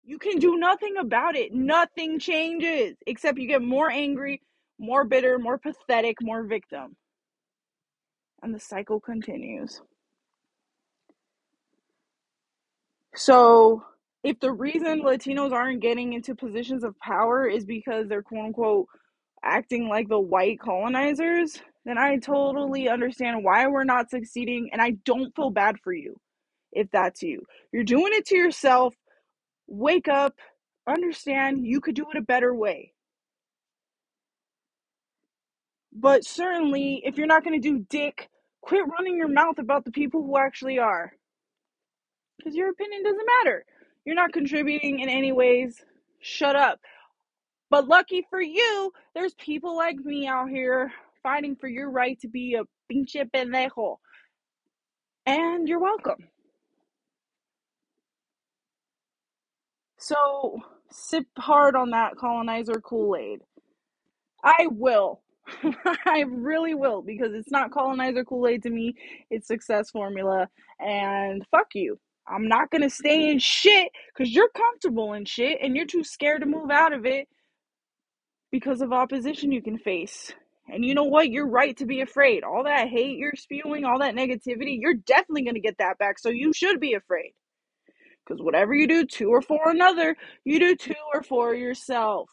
[0.05, 1.53] You can do nothing about it.
[1.53, 4.40] Nothing changes except you get more angry,
[4.79, 6.97] more bitter, more pathetic, more victim.
[8.42, 9.83] And the cycle continues.
[13.18, 13.85] So,
[14.22, 18.87] if the reason Latinos aren't getting into positions of power is because they're quote unquote
[19.42, 24.70] acting like the white colonizers, then I totally understand why we're not succeeding.
[24.72, 26.16] And I don't feel bad for you
[26.72, 27.42] if that's you.
[27.72, 28.94] You're doing it to yourself.
[29.66, 30.37] Wake up,
[30.88, 32.92] understand you could do it a better way.
[35.92, 38.28] But certainly, if you're not going to do dick,
[38.62, 41.17] quit running your mouth about the people who actually are.
[42.38, 43.64] Because your opinion doesn't matter.
[44.05, 45.83] You're not contributing in any ways.
[46.20, 46.81] Shut up.
[47.70, 52.29] But lucky for you, there's people like me out here fighting for your right to
[52.29, 53.96] be a pinche pendejo.
[55.27, 56.29] And you're welcome.
[59.98, 63.40] So sip hard on that colonizer Kool Aid.
[64.42, 65.22] I will.
[66.07, 68.94] I really will because it's not colonizer Kool Aid to me.
[69.31, 70.48] It's success formula.
[70.81, 71.98] And fuck you.
[72.30, 76.04] I'm not going to stay in shit because you're comfortable in shit and you're too
[76.04, 77.28] scared to move out of it
[78.50, 80.32] because of opposition you can face.
[80.68, 81.30] And you know what?
[81.30, 82.44] You're right to be afraid.
[82.44, 86.18] All that hate you're spewing, all that negativity, you're definitely going to get that back.
[86.18, 87.32] So you should be afraid.
[88.26, 92.28] Because whatever you do to or for another, you do to or for yourself.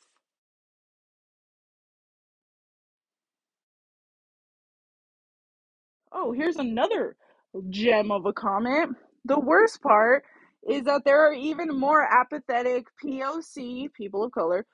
[6.12, 7.15] Oh, here's another
[7.69, 8.97] gem of a comment.
[9.26, 10.24] The worst part
[10.70, 14.66] is that there are even more apathetic POC, people of color.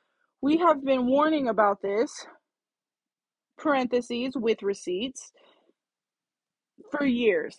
[0.41, 2.27] We have been warning about this,
[3.57, 5.31] parentheses, with receipts,
[6.91, 7.57] for years.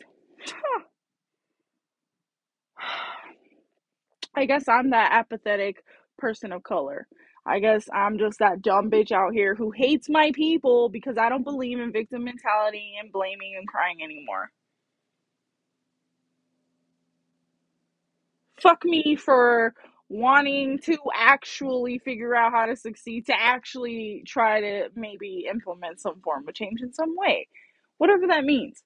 [4.34, 5.84] I guess I'm that apathetic
[6.18, 7.06] person of color.
[7.46, 11.28] I guess I'm just that dumb bitch out here who hates my people because I
[11.28, 14.50] don't believe in victim mentality and blaming and crying anymore.
[18.62, 19.74] Fuck me for
[20.10, 26.20] wanting to actually figure out how to succeed, to actually try to maybe implement some
[26.22, 27.48] form of change in some way,
[27.98, 28.82] whatever that means.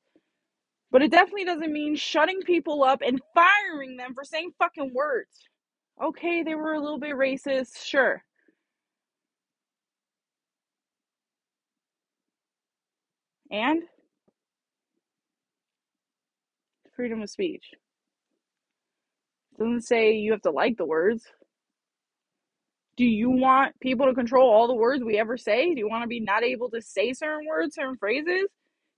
[0.91, 5.49] But it definitely doesn't mean shutting people up and firing them for saying fucking words.
[6.03, 8.25] Okay, they were a little bit racist, sure.
[13.51, 13.83] And
[16.97, 17.65] freedom of speech
[19.59, 21.25] doesn't say you have to like the words.
[22.97, 25.75] Do you want people to control all the words we ever say?
[25.75, 28.47] Do you want to be not able to say certain words, certain phrases?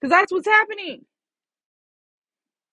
[0.01, 1.07] Because that's what's happening.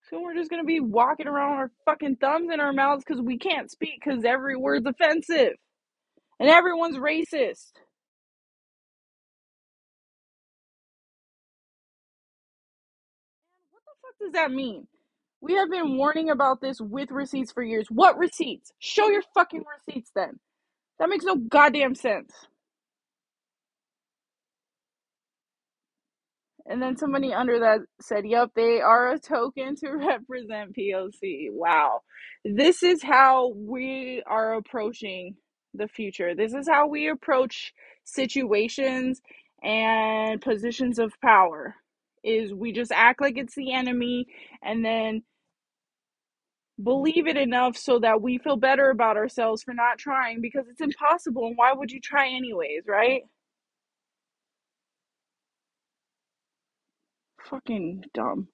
[0.10, 3.22] Soon we're just going to be walking around our fucking thumbs in our mouths because
[3.22, 5.54] we can't speak because every word's offensive
[6.40, 7.74] and everyone's racist.
[13.72, 14.88] What the fuck does that mean?
[15.42, 17.88] We have been warning about this with receipts for years.
[17.90, 18.72] What receipts?
[18.80, 20.40] Show your fucking receipts then.
[21.00, 22.34] That makes no goddamn sense.
[26.68, 31.50] And then somebody under that said, Yep, they are a token to represent POC.
[31.52, 32.02] Wow.
[32.44, 35.36] This is how we are approaching
[35.74, 36.34] the future.
[36.36, 37.74] This is how we approach
[38.06, 39.22] situations
[39.64, 41.76] and positions of power.
[42.26, 44.28] Is we just act like it's the enemy
[44.64, 45.24] and then
[46.84, 50.82] believe it enough so that we feel better about ourselves for not trying because it's
[50.82, 53.24] impossible and why would you try anyways, right?
[57.50, 58.50] Fucking dumb.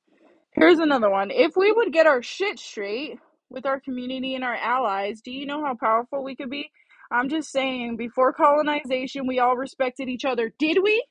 [0.54, 1.32] Here's another one.
[1.32, 3.20] If we would get our shit straight
[3.50, 6.72] with our community and our allies, do you know how powerful we could be?
[7.12, 10.54] I'm just saying, before colonization, we all respected each other.
[10.60, 11.06] Did we?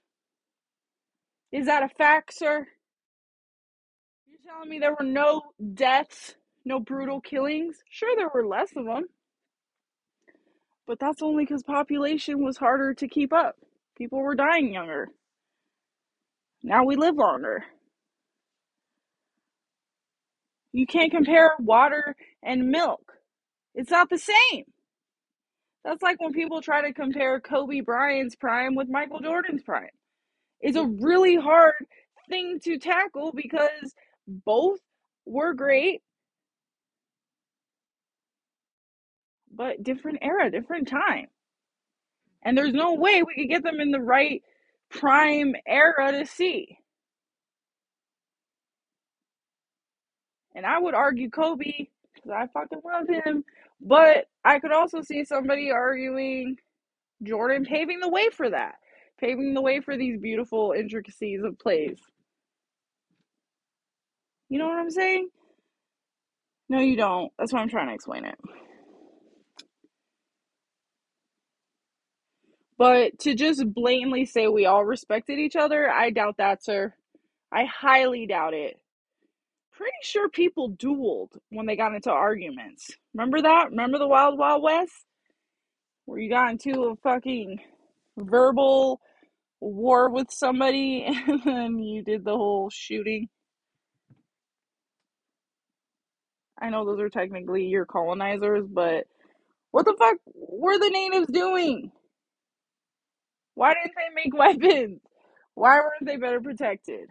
[1.52, 2.66] Is that a fact, sir?
[4.26, 5.42] You're telling me there were no
[5.74, 6.34] deaths,
[6.64, 7.78] no brutal killings?
[7.90, 9.04] Sure, there were less of them.
[10.86, 13.56] But that's only because population was harder to keep up.
[13.96, 15.08] People were dying younger.
[16.62, 17.64] Now we live longer.
[20.72, 23.12] You can't compare water and milk.
[23.74, 24.64] It's not the same.
[25.84, 29.88] That's like when people try to compare Kobe Bryant's prime with Michael Jordan's prime.
[30.60, 31.04] It's a mm-hmm.
[31.04, 31.74] really hard
[32.28, 33.94] thing to tackle because
[34.26, 34.80] both
[35.26, 36.02] were great,
[39.52, 41.26] but different era, different time.
[42.42, 44.42] And there's no way we could get them in the right
[44.90, 46.78] prime era to see.
[50.54, 53.44] And I would argue Kobe because I fucking love him.
[53.80, 56.56] But I could also see somebody arguing
[57.22, 58.76] Jordan paving the way for that,
[59.20, 61.98] paving the way for these beautiful intricacies of plays.
[64.48, 65.28] You know what I'm saying?
[66.68, 67.32] No, you don't.
[67.38, 68.38] That's why I'm trying to explain it.
[72.78, 76.94] But to just blatantly say we all respected each other, I doubt that, sir.
[77.52, 78.80] I highly doubt it.
[79.72, 82.90] Pretty sure people dueled when they got into arguments.
[83.12, 83.70] Remember that?
[83.70, 85.04] Remember the Wild Wild West?
[86.06, 87.60] Where you got into a fucking
[88.16, 89.00] verbal
[89.60, 93.28] war with somebody and then you did the whole shooting.
[96.60, 99.04] I know those are technically your colonizers, but
[99.72, 101.92] what the fuck were the natives doing?
[103.54, 105.00] Why didn't they make weapons?
[105.54, 107.10] Why weren't they better protected?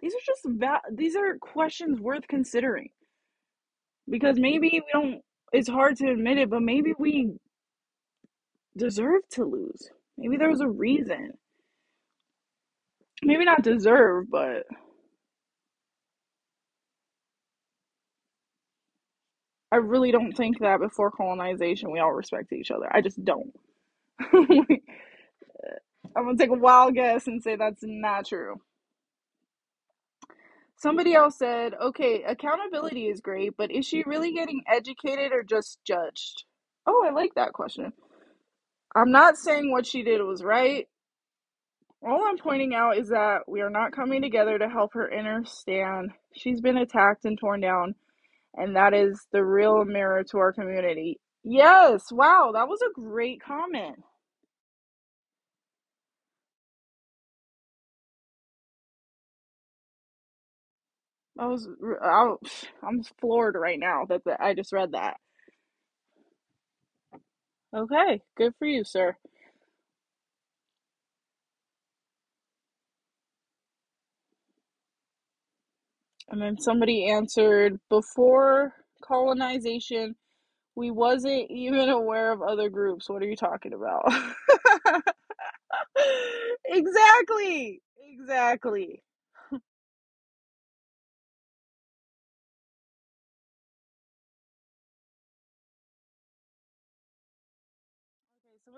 [0.00, 2.90] These are just va- these are questions worth considering.
[4.10, 5.22] Because maybe we don't
[5.52, 7.32] it's hard to admit it, but maybe we
[8.76, 9.90] deserve to lose.
[10.18, 11.32] Maybe there was a reason.
[13.22, 14.64] Maybe not deserve, but
[19.72, 22.88] I really don't think that before colonization we all respected each other.
[22.92, 23.52] I just don't.
[24.34, 24.78] I'm
[26.16, 28.56] gonna take a wild guess and say that's not true.
[30.76, 35.80] Somebody else said, okay, accountability is great, but is she really getting educated or just
[35.86, 36.44] judged?
[36.86, 37.92] Oh, I like that question.
[38.94, 40.88] I'm not saying what she did was right.
[42.02, 46.12] All I'm pointing out is that we are not coming together to help her understand
[46.34, 47.94] she's been attacked and torn down,
[48.54, 51.20] and that is the real mirror to our community.
[51.44, 53.96] Yes, wow, that was a great comment.
[61.38, 61.68] I was
[62.02, 62.34] I,
[62.86, 65.16] I'm floored right now that the, I just read that.
[67.74, 69.16] Okay, good for you, sir.
[76.28, 80.16] And then somebody answered before colonization,
[80.76, 83.08] we wasn't even aware of other groups.
[83.10, 84.04] What are you talking about?
[86.66, 87.80] exactly.
[88.02, 89.02] Exactly.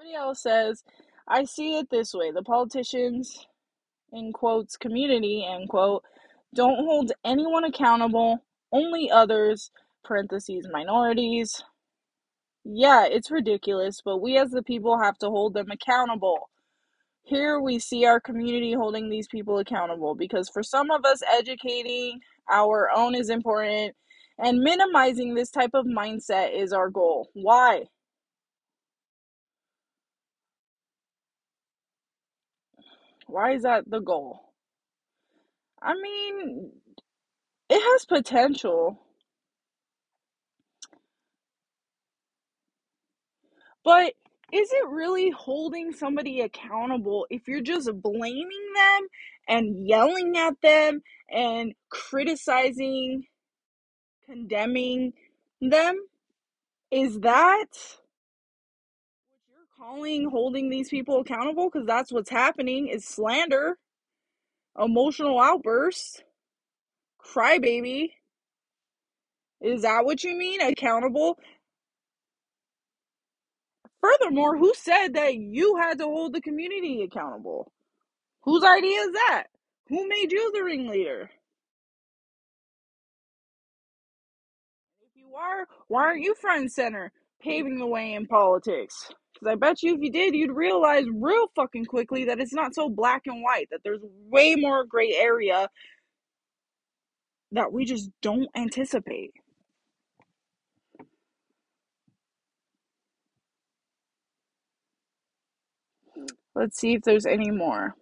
[0.07, 0.85] Somebody else says,
[1.29, 2.31] I see it this way.
[2.31, 3.47] The politicians,
[4.13, 6.05] in quotes, community, end quote,
[6.55, 8.39] don't hold anyone accountable,
[8.73, 9.71] only others,
[10.05, 11.63] parentheses, minorities.
[12.65, 16.51] Yeah, it's ridiculous, but we as the people have to hold them accountable.
[17.23, 22.21] Here we see our community holding these people accountable because for some of us, educating
[22.51, 23.97] our own is important
[24.39, 27.29] and minimizing this type of mindset is our goal.
[27.35, 27.87] Why?
[33.27, 34.41] Why is that the goal?
[35.83, 36.73] I mean,
[37.69, 39.01] It has potential,
[43.85, 44.15] but
[44.53, 49.09] is it really holding somebody accountable if you're just blaming them
[49.49, 53.25] and yelling at them and criticizing,
[54.27, 55.15] condemning
[55.61, 55.97] them?
[56.91, 57.67] Is that
[59.87, 61.71] calling holding these people accountable?
[61.71, 63.79] Because that's what's happening is slander,
[64.81, 66.23] emotional outbursts,
[67.25, 68.11] crybaby.
[69.61, 70.61] Is that what you mean?
[70.61, 71.39] Accountable?
[74.01, 77.73] Furthermore, who said that you had to hold the community accountable?
[78.43, 79.45] Whose idea is that?
[79.89, 81.31] Who made you the ringleader?
[85.01, 89.11] If you are, why aren't you front and center paving the way in politics?
[89.41, 92.75] Because I bet you if you did, you'd realize real fucking quickly that it's not
[92.75, 95.69] so black and white, that there's way more gray area
[97.53, 99.33] that we just don't anticipate.
[106.55, 107.95] Let's see if there's any more.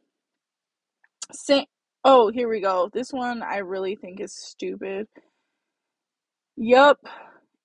[1.32, 1.64] Sa-
[2.04, 2.90] oh, here we go.
[2.92, 5.08] This one I really think is stupid.
[6.56, 6.98] Yup.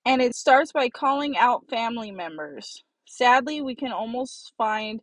[0.04, 2.82] And it starts by calling out family members.
[3.10, 5.00] Sadly, we can almost find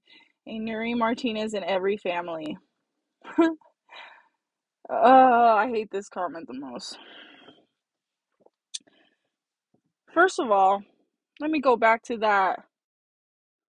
[0.48, 2.58] a Nury Martinez in every family.
[4.90, 6.98] Oh, I hate this comment the most.
[10.14, 10.84] First of all,
[11.40, 12.60] let me go back to that.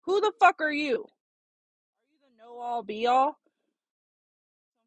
[0.06, 0.96] Who the fuck are you?
[0.98, 3.38] Are you the know all be all?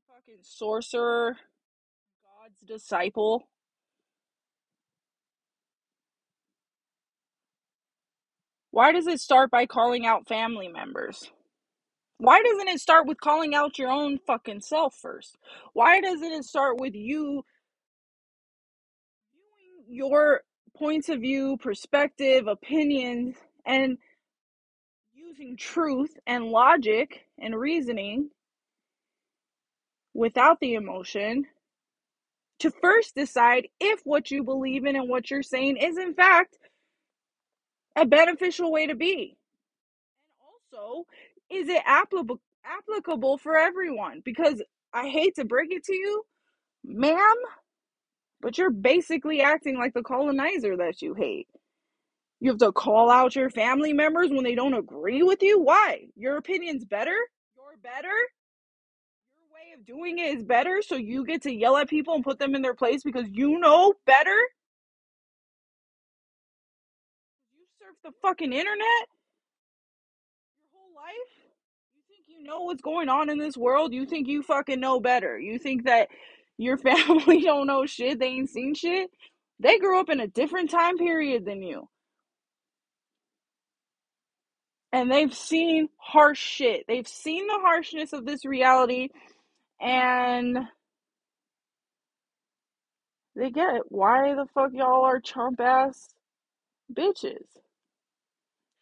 [0.08, 1.36] Some fucking sorcerer,
[2.22, 3.44] God's disciple?
[8.70, 11.30] Why does it start by calling out family members?
[12.18, 15.36] Why doesn't it start with calling out your own fucking self first?
[15.72, 17.44] Why doesn't it start with you
[19.32, 20.42] viewing your
[20.76, 23.98] points of view, perspective, opinions, and
[25.14, 28.30] using truth and logic and reasoning
[30.14, 31.44] without the emotion
[32.60, 36.58] to first decide if what you believe in and what you're saying is in fact
[37.96, 39.36] a beneficial way to be.
[40.74, 41.06] And also
[41.50, 44.22] is it applicable applicable for everyone?
[44.24, 44.62] Because
[44.92, 46.22] i hate to break it to you
[46.84, 47.36] ma'am
[48.40, 51.48] but you're basically acting like the colonizer that you hate.
[52.40, 55.60] You have to call out your family members when they don't agree with you?
[55.60, 56.06] Why?
[56.16, 57.16] Your opinion's better?
[57.56, 58.08] You're better?
[58.08, 62.24] Your way of doing it is better so you get to yell at people and
[62.24, 64.36] put them in their place because you know better
[68.04, 69.06] the fucking internet
[70.62, 71.32] your whole life?
[71.94, 73.92] You think you know what's going on in this world?
[73.92, 75.38] You think you fucking know better?
[75.38, 76.08] You think that
[76.58, 78.18] your family don't know shit?
[78.18, 79.10] They ain't seen shit?
[79.60, 81.88] They grew up in a different time period than you.
[84.92, 86.84] And they've seen harsh shit.
[86.88, 89.08] They've seen the harshness of this reality
[89.80, 90.58] and
[93.36, 93.82] they get.
[93.88, 96.08] Why the fuck y'all are chump ass
[96.92, 97.46] bitches?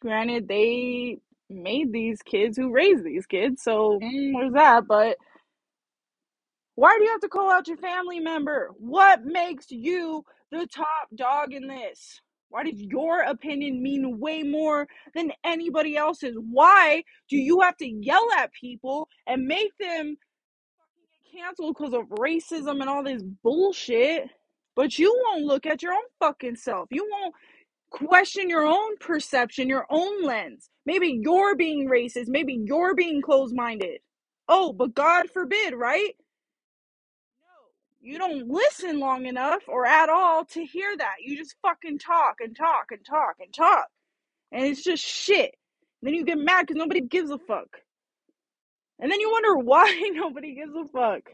[0.01, 1.19] Granted, they
[1.49, 5.09] made these kids who raised these kids, so mm, there's that, but
[6.75, 8.71] Why do you have to call out your family member?
[8.79, 12.21] What makes you the top dog in this?
[12.49, 16.37] Why does your opinion mean way more than anybody else's?
[16.39, 20.17] Why do you have to yell at people and make them
[21.31, 24.29] get canceled because of racism and all this bullshit?
[24.75, 26.89] But you won't look at your own fucking self.
[26.91, 27.35] You won't
[27.89, 30.69] question your own perception, your own lens.
[30.85, 32.27] Maybe you're being racist.
[32.27, 33.99] Maybe you're being closed minded.
[34.47, 36.15] Oh, but God forbid, right?
[37.41, 41.15] No, you don't listen long enough or at all to hear that.
[41.23, 43.87] You just fucking talk and talk and talk and talk.
[44.51, 45.55] And it's just shit.
[46.01, 47.81] Then you get mad because nobody gives a fuck.
[48.99, 51.29] And then you wonder why nobody gives a fuck.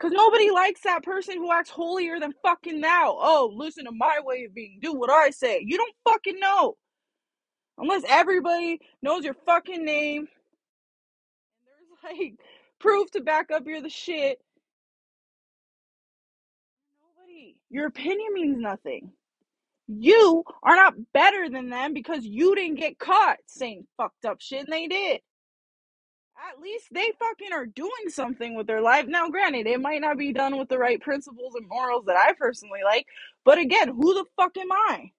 [0.00, 3.18] Because nobody likes that person who acts holier than fucking thou.
[3.20, 4.78] Oh, listen to my way of being.
[4.82, 5.62] Do what I say.
[5.66, 6.76] You don't fucking know.
[7.78, 10.28] Unless everybody knows your fucking name.
[12.04, 12.34] There's like
[12.80, 14.38] proof to back up you're the shit.
[17.02, 17.56] Nobody.
[17.70, 19.12] Your opinion means nothing.
[19.88, 24.60] You are not better than them because you didn't get caught saying fucked up shit
[24.64, 25.20] and they did.
[26.48, 29.06] At least they fucking are doing something with their life.
[29.06, 32.32] Now, granted, it might not be done with the right principles and morals that I
[32.34, 33.06] personally like,
[33.44, 34.96] but again, who the fuck am I?
[34.96, 35.10] I'm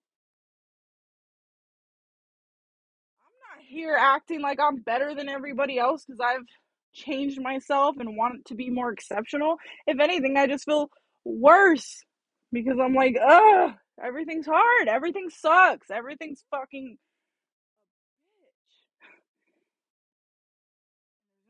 [3.58, 6.46] not here acting like I'm better than everybody else because I've
[6.94, 9.58] changed myself and want to be more exceptional.
[9.88, 10.90] If anything, I just feel
[11.26, 12.04] worse
[12.52, 16.98] because I'm like, ugh, everything's hard, everything sucks, everything's fucking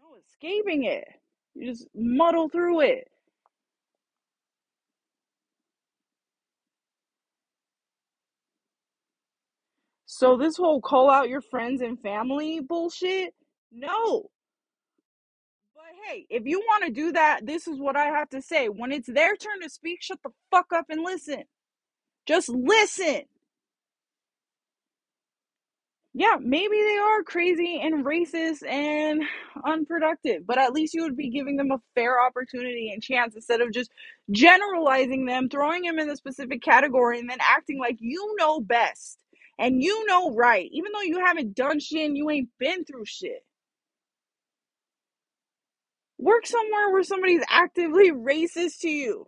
[0.01, 1.05] no escaping it.
[1.55, 3.07] You just muddle through it.
[10.05, 13.33] So this whole call out your friends and family bullshit,
[13.71, 14.29] no.
[15.75, 18.69] But hey, if you want to do that, this is what I have to say.
[18.69, 21.43] When it's their turn to speak, shut the fuck up and listen.
[22.27, 23.23] Just listen.
[26.13, 29.23] Yeah, maybe they are crazy and racist and
[29.65, 33.61] unproductive, but at least you would be giving them a fair opportunity and chance instead
[33.61, 33.93] of just
[34.31, 39.19] generalizing them, throwing them in a specific category, and then acting like you know best
[39.59, 43.05] and you know right, even though you haven't done shit and you ain't been through
[43.05, 43.45] shit.
[46.19, 49.27] Work somewhere where somebody's actively racist to you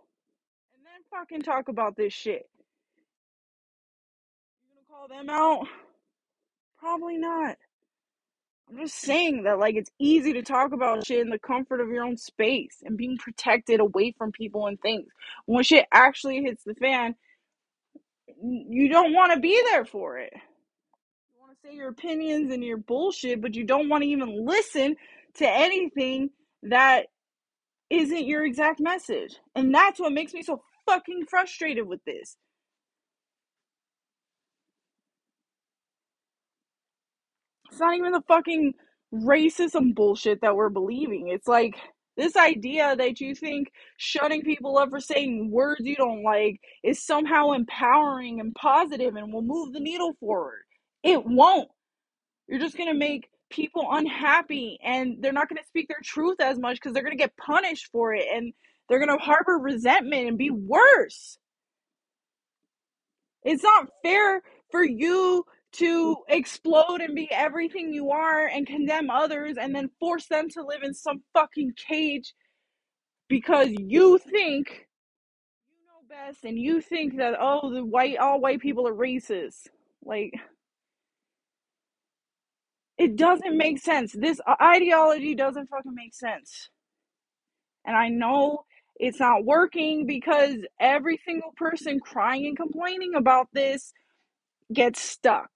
[0.74, 2.48] and then fucking talk about this shit.
[4.64, 5.68] You gonna call them out?
[6.84, 7.56] Probably not.
[8.68, 11.88] I'm just saying that like it's easy to talk about shit in the comfort of
[11.88, 15.06] your own space and being protected away from people and things.
[15.46, 17.14] When shit actually hits the fan,
[18.42, 20.34] you don't want to be there for it.
[20.34, 24.44] You want to say your opinions and your bullshit, but you don't want to even
[24.44, 24.96] listen
[25.36, 26.28] to anything
[26.64, 27.06] that
[27.88, 29.36] isn't your exact message.
[29.54, 32.36] And that's what makes me so fucking frustrated with this.
[37.74, 38.74] It's not even the fucking
[39.12, 41.26] racism bullshit that we're believing.
[41.26, 41.74] It's like
[42.16, 47.04] this idea that you think shutting people up for saying words you don't like is
[47.04, 50.62] somehow empowering and positive and will move the needle forward.
[51.02, 51.68] It won't.
[52.46, 56.40] You're just going to make people unhappy and they're not going to speak their truth
[56.40, 58.52] as much because they're going to get punished for it and
[58.88, 61.38] they're going to harbor resentment and be worse.
[63.42, 65.44] It's not fair for you
[65.74, 70.62] to explode and be everything you are and condemn others and then force them to
[70.62, 72.34] live in some fucking cage
[73.28, 74.88] because you think
[75.70, 79.68] you know best and you think that oh the white all white people are racist.
[80.04, 80.32] Like
[82.98, 84.12] it doesn't make sense.
[84.12, 86.70] This uh, ideology doesn't fucking make sense.
[87.86, 88.64] And I know
[88.96, 93.92] it's not working because every single person crying and complaining about this
[94.72, 95.50] gets stuck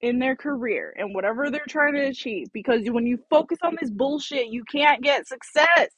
[0.00, 3.90] in their career and whatever they're trying to achieve because when you focus on this
[3.90, 5.90] bullshit, you can't get success.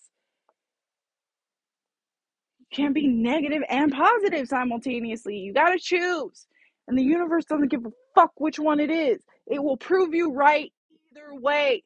[2.58, 5.36] You can't be negative and positive simultaneously.
[5.36, 6.46] You got to choose.
[6.88, 9.18] And the universe doesn't give a fuck which one it is.
[9.46, 10.72] It will prove you right
[11.10, 11.82] either way.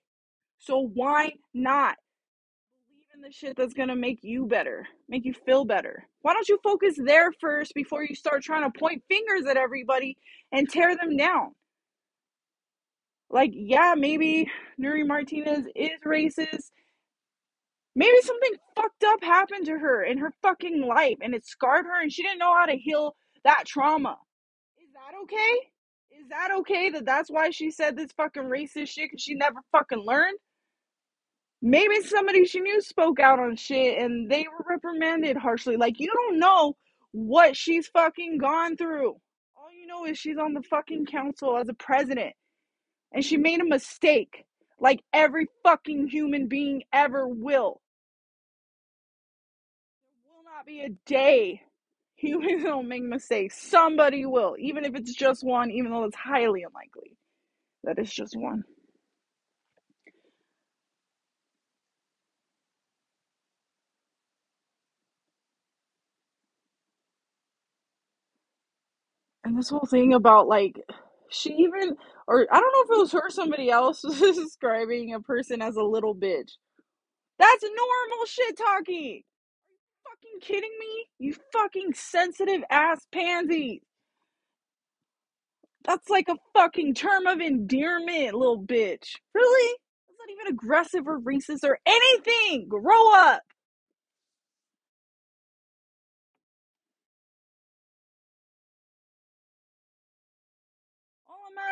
[0.59, 1.97] So why not
[3.21, 6.07] in the shit that's to make you better, make you feel better?
[6.23, 10.17] Why don't you focus there first before you start trying to point fingers at everybody
[10.53, 11.55] and tear them down?
[13.29, 14.51] Like, yeah, maybe
[14.81, 16.71] Nury Martinez is racist.
[17.95, 22.01] Maybe something fucked up happened to her in her fucking life and it scarred her
[22.01, 24.17] and she didn't know how to heal that trauma.
[24.79, 26.21] Is that okay?
[26.23, 29.61] Is that okay that that's why she said this fucking racist shit because she never
[29.73, 30.39] fucking learned?
[31.63, 35.77] Maybe somebody she knew spoke out on shit and they were reprimanded harshly.
[35.77, 36.77] Like, you don't know
[37.13, 39.11] what she's fucking gone through.
[39.57, 42.35] All you know is she's on the fucking council as a president
[43.13, 44.45] and she made a mistake
[44.81, 47.83] like every fucking human being ever will.
[50.25, 51.63] There will not be a day
[52.17, 53.61] humans don't make mistakes.
[53.61, 57.17] Somebody will, even if it's just one, even though it's highly unlikely
[57.85, 58.65] that it's just one.
[69.51, 70.81] And this whole thing about like
[71.29, 71.97] she even
[72.29, 75.61] or I don't know if it was her or somebody else was describing a person
[75.61, 76.53] as a little bitch.
[77.41, 79.23] That's normal shit talking.
[79.25, 81.07] Are you fucking kidding me?
[81.19, 83.83] You fucking sensitive ass pansy.
[85.85, 89.17] That's like a fucking term of endearment, little bitch.
[89.35, 89.77] Really?
[90.09, 92.69] That's not even aggressive or racist or anything.
[92.69, 93.43] Grow up.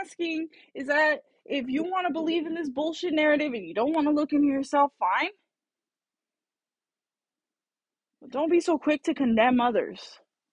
[0.00, 3.94] Asking is that if you want to believe in this bullshit narrative and you don't
[3.94, 5.30] want to look into yourself, fine.
[8.20, 10.00] But don't be so quick to condemn others.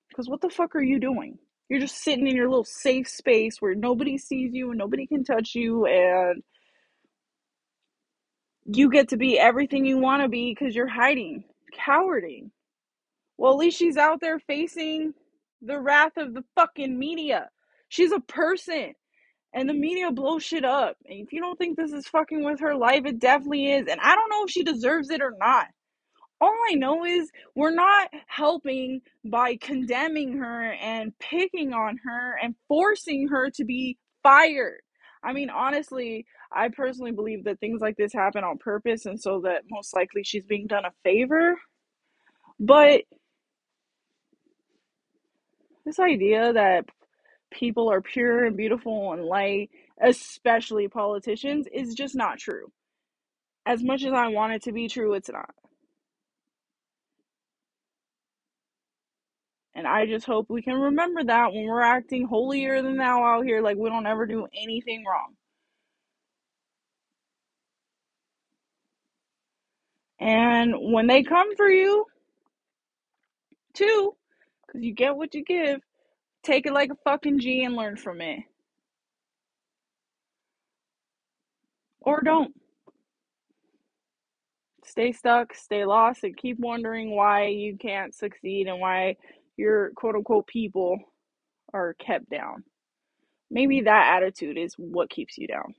[0.09, 1.37] Because what the fuck are you doing?
[1.69, 5.23] You're just sitting in your little safe space where nobody sees you and nobody can
[5.23, 6.43] touch you and
[8.65, 12.51] you get to be everything you want to be because you're hiding, cowarding.
[13.37, 15.13] Well, at least she's out there facing
[15.61, 17.49] the wrath of the fucking media.
[17.89, 18.93] She's a person.
[19.55, 20.97] And the media blows shit up.
[21.05, 23.87] And if you don't think this is fucking with her life, it definitely is.
[23.89, 25.67] And I don't know if she deserves it or not.
[26.41, 32.53] All I know is we're not helping by condemning her and picking on her and
[32.67, 34.81] forcing her to be fired.
[35.23, 39.41] I mean, honestly, I personally believe that things like this happen on purpose and so
[39.45, 41.55] that most likely she's being done a favor.
[42.59, 43.03] But
[45.85, 46.85] this idea that
[47.55, 49.69] people are pure and beautiful and light,
[50.01, 52.71] especially politicians, is just not true.
[53.65, 55.49] As much as I want it to be true, it's not.
[59.75, 63.45] And I just hope we can remember that when we're acting holier than thou out
[63.45, 65.35] here, like we don't ever do anything wrong.
[70.19, 72.05] And when they come for you,
[73.73, 74.15] too,
[74.65, 75.81] because you get what you give,
[76.45, 78.41] take it like a fucking G and learn from it.
[82.01, 82.53] Or don't.
[84.85, 89.15] Stay stuck, stay lost, and keep wondering why you can't succeed and why
[89.57, 90.99] your quote unquote people
[91.73, 92.63] are kept down.
[93.51, 95.73] Maybe that attitude is what keeps you down.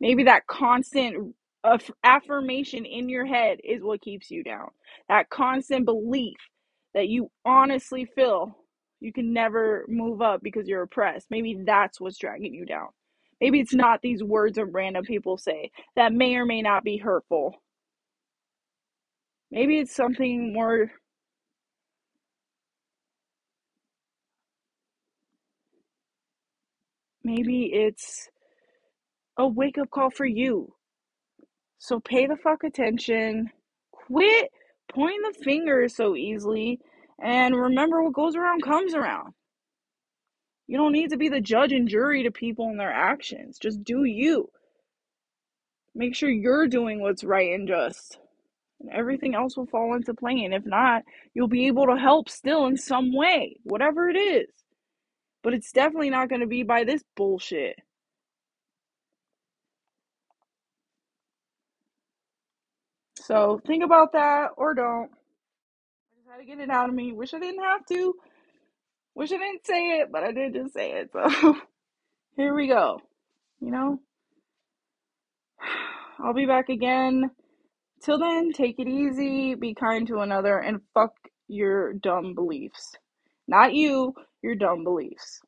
[0.00, 4.68] Maybe that constant aff- affirmation in your head is what keeps you down.
[5.08, 6.36] That constant belief
[6.94, 8.56] that you honestly feel
[9.00, 11.26] you can never move up because you're oppressed.
[11.30, 12.88] Maybe that's what's dragging you down.
[13.40, 16.96] Maybe it's not these words of random people say that may or may not be
[16.96, 17.54] hurtful.
[19.50, 20.90] Maybe it's something more
[27.24, 28.28] maybe it's
[29.38, 30.74] a wake up call for you.
[31.78, 33.50] So pay the fuck attention.
[33.92, 34.50] Quit
[34.92, 36.80] pointing the finger so easily.
[37.22, 39.32] And remember, what goes around comes around.
[40.66, 43.58] You don't need to be the judge and jury to people and their actions.
[43.58, 44.50] Just do you.
[45.94, 48.18] Make sure you're doing what's right and just.
[48.80, 50.42] And everything else will fall into place.
[50.44, 51.02] And if not,
[51.34, 54.48] you'll be able to help still in some way, whatever it is.
[55.42, 57.76] But it's definitely not going to be by this bullshit.
[63.16, 65.10] So think about that or don't.
[66.36, 67.12] Had to get it out of me.
[67.12, 68.14] Wish I didn't have to.
[69.14, 71.10] Wish I didn't say it, but I did just say it.
[72.36, 73.00] So here we go.
[73.58, 74.00] You know?
[76.22, 77.30] I'll be back again.
[78.04, 81.12] Till then, take it easy, be kind to another, and fuck
[81.48, 82.92] your dumb beliefs.
[83.48, 84.12] Not you,
[84.42, 85.40] your dumb beliefs.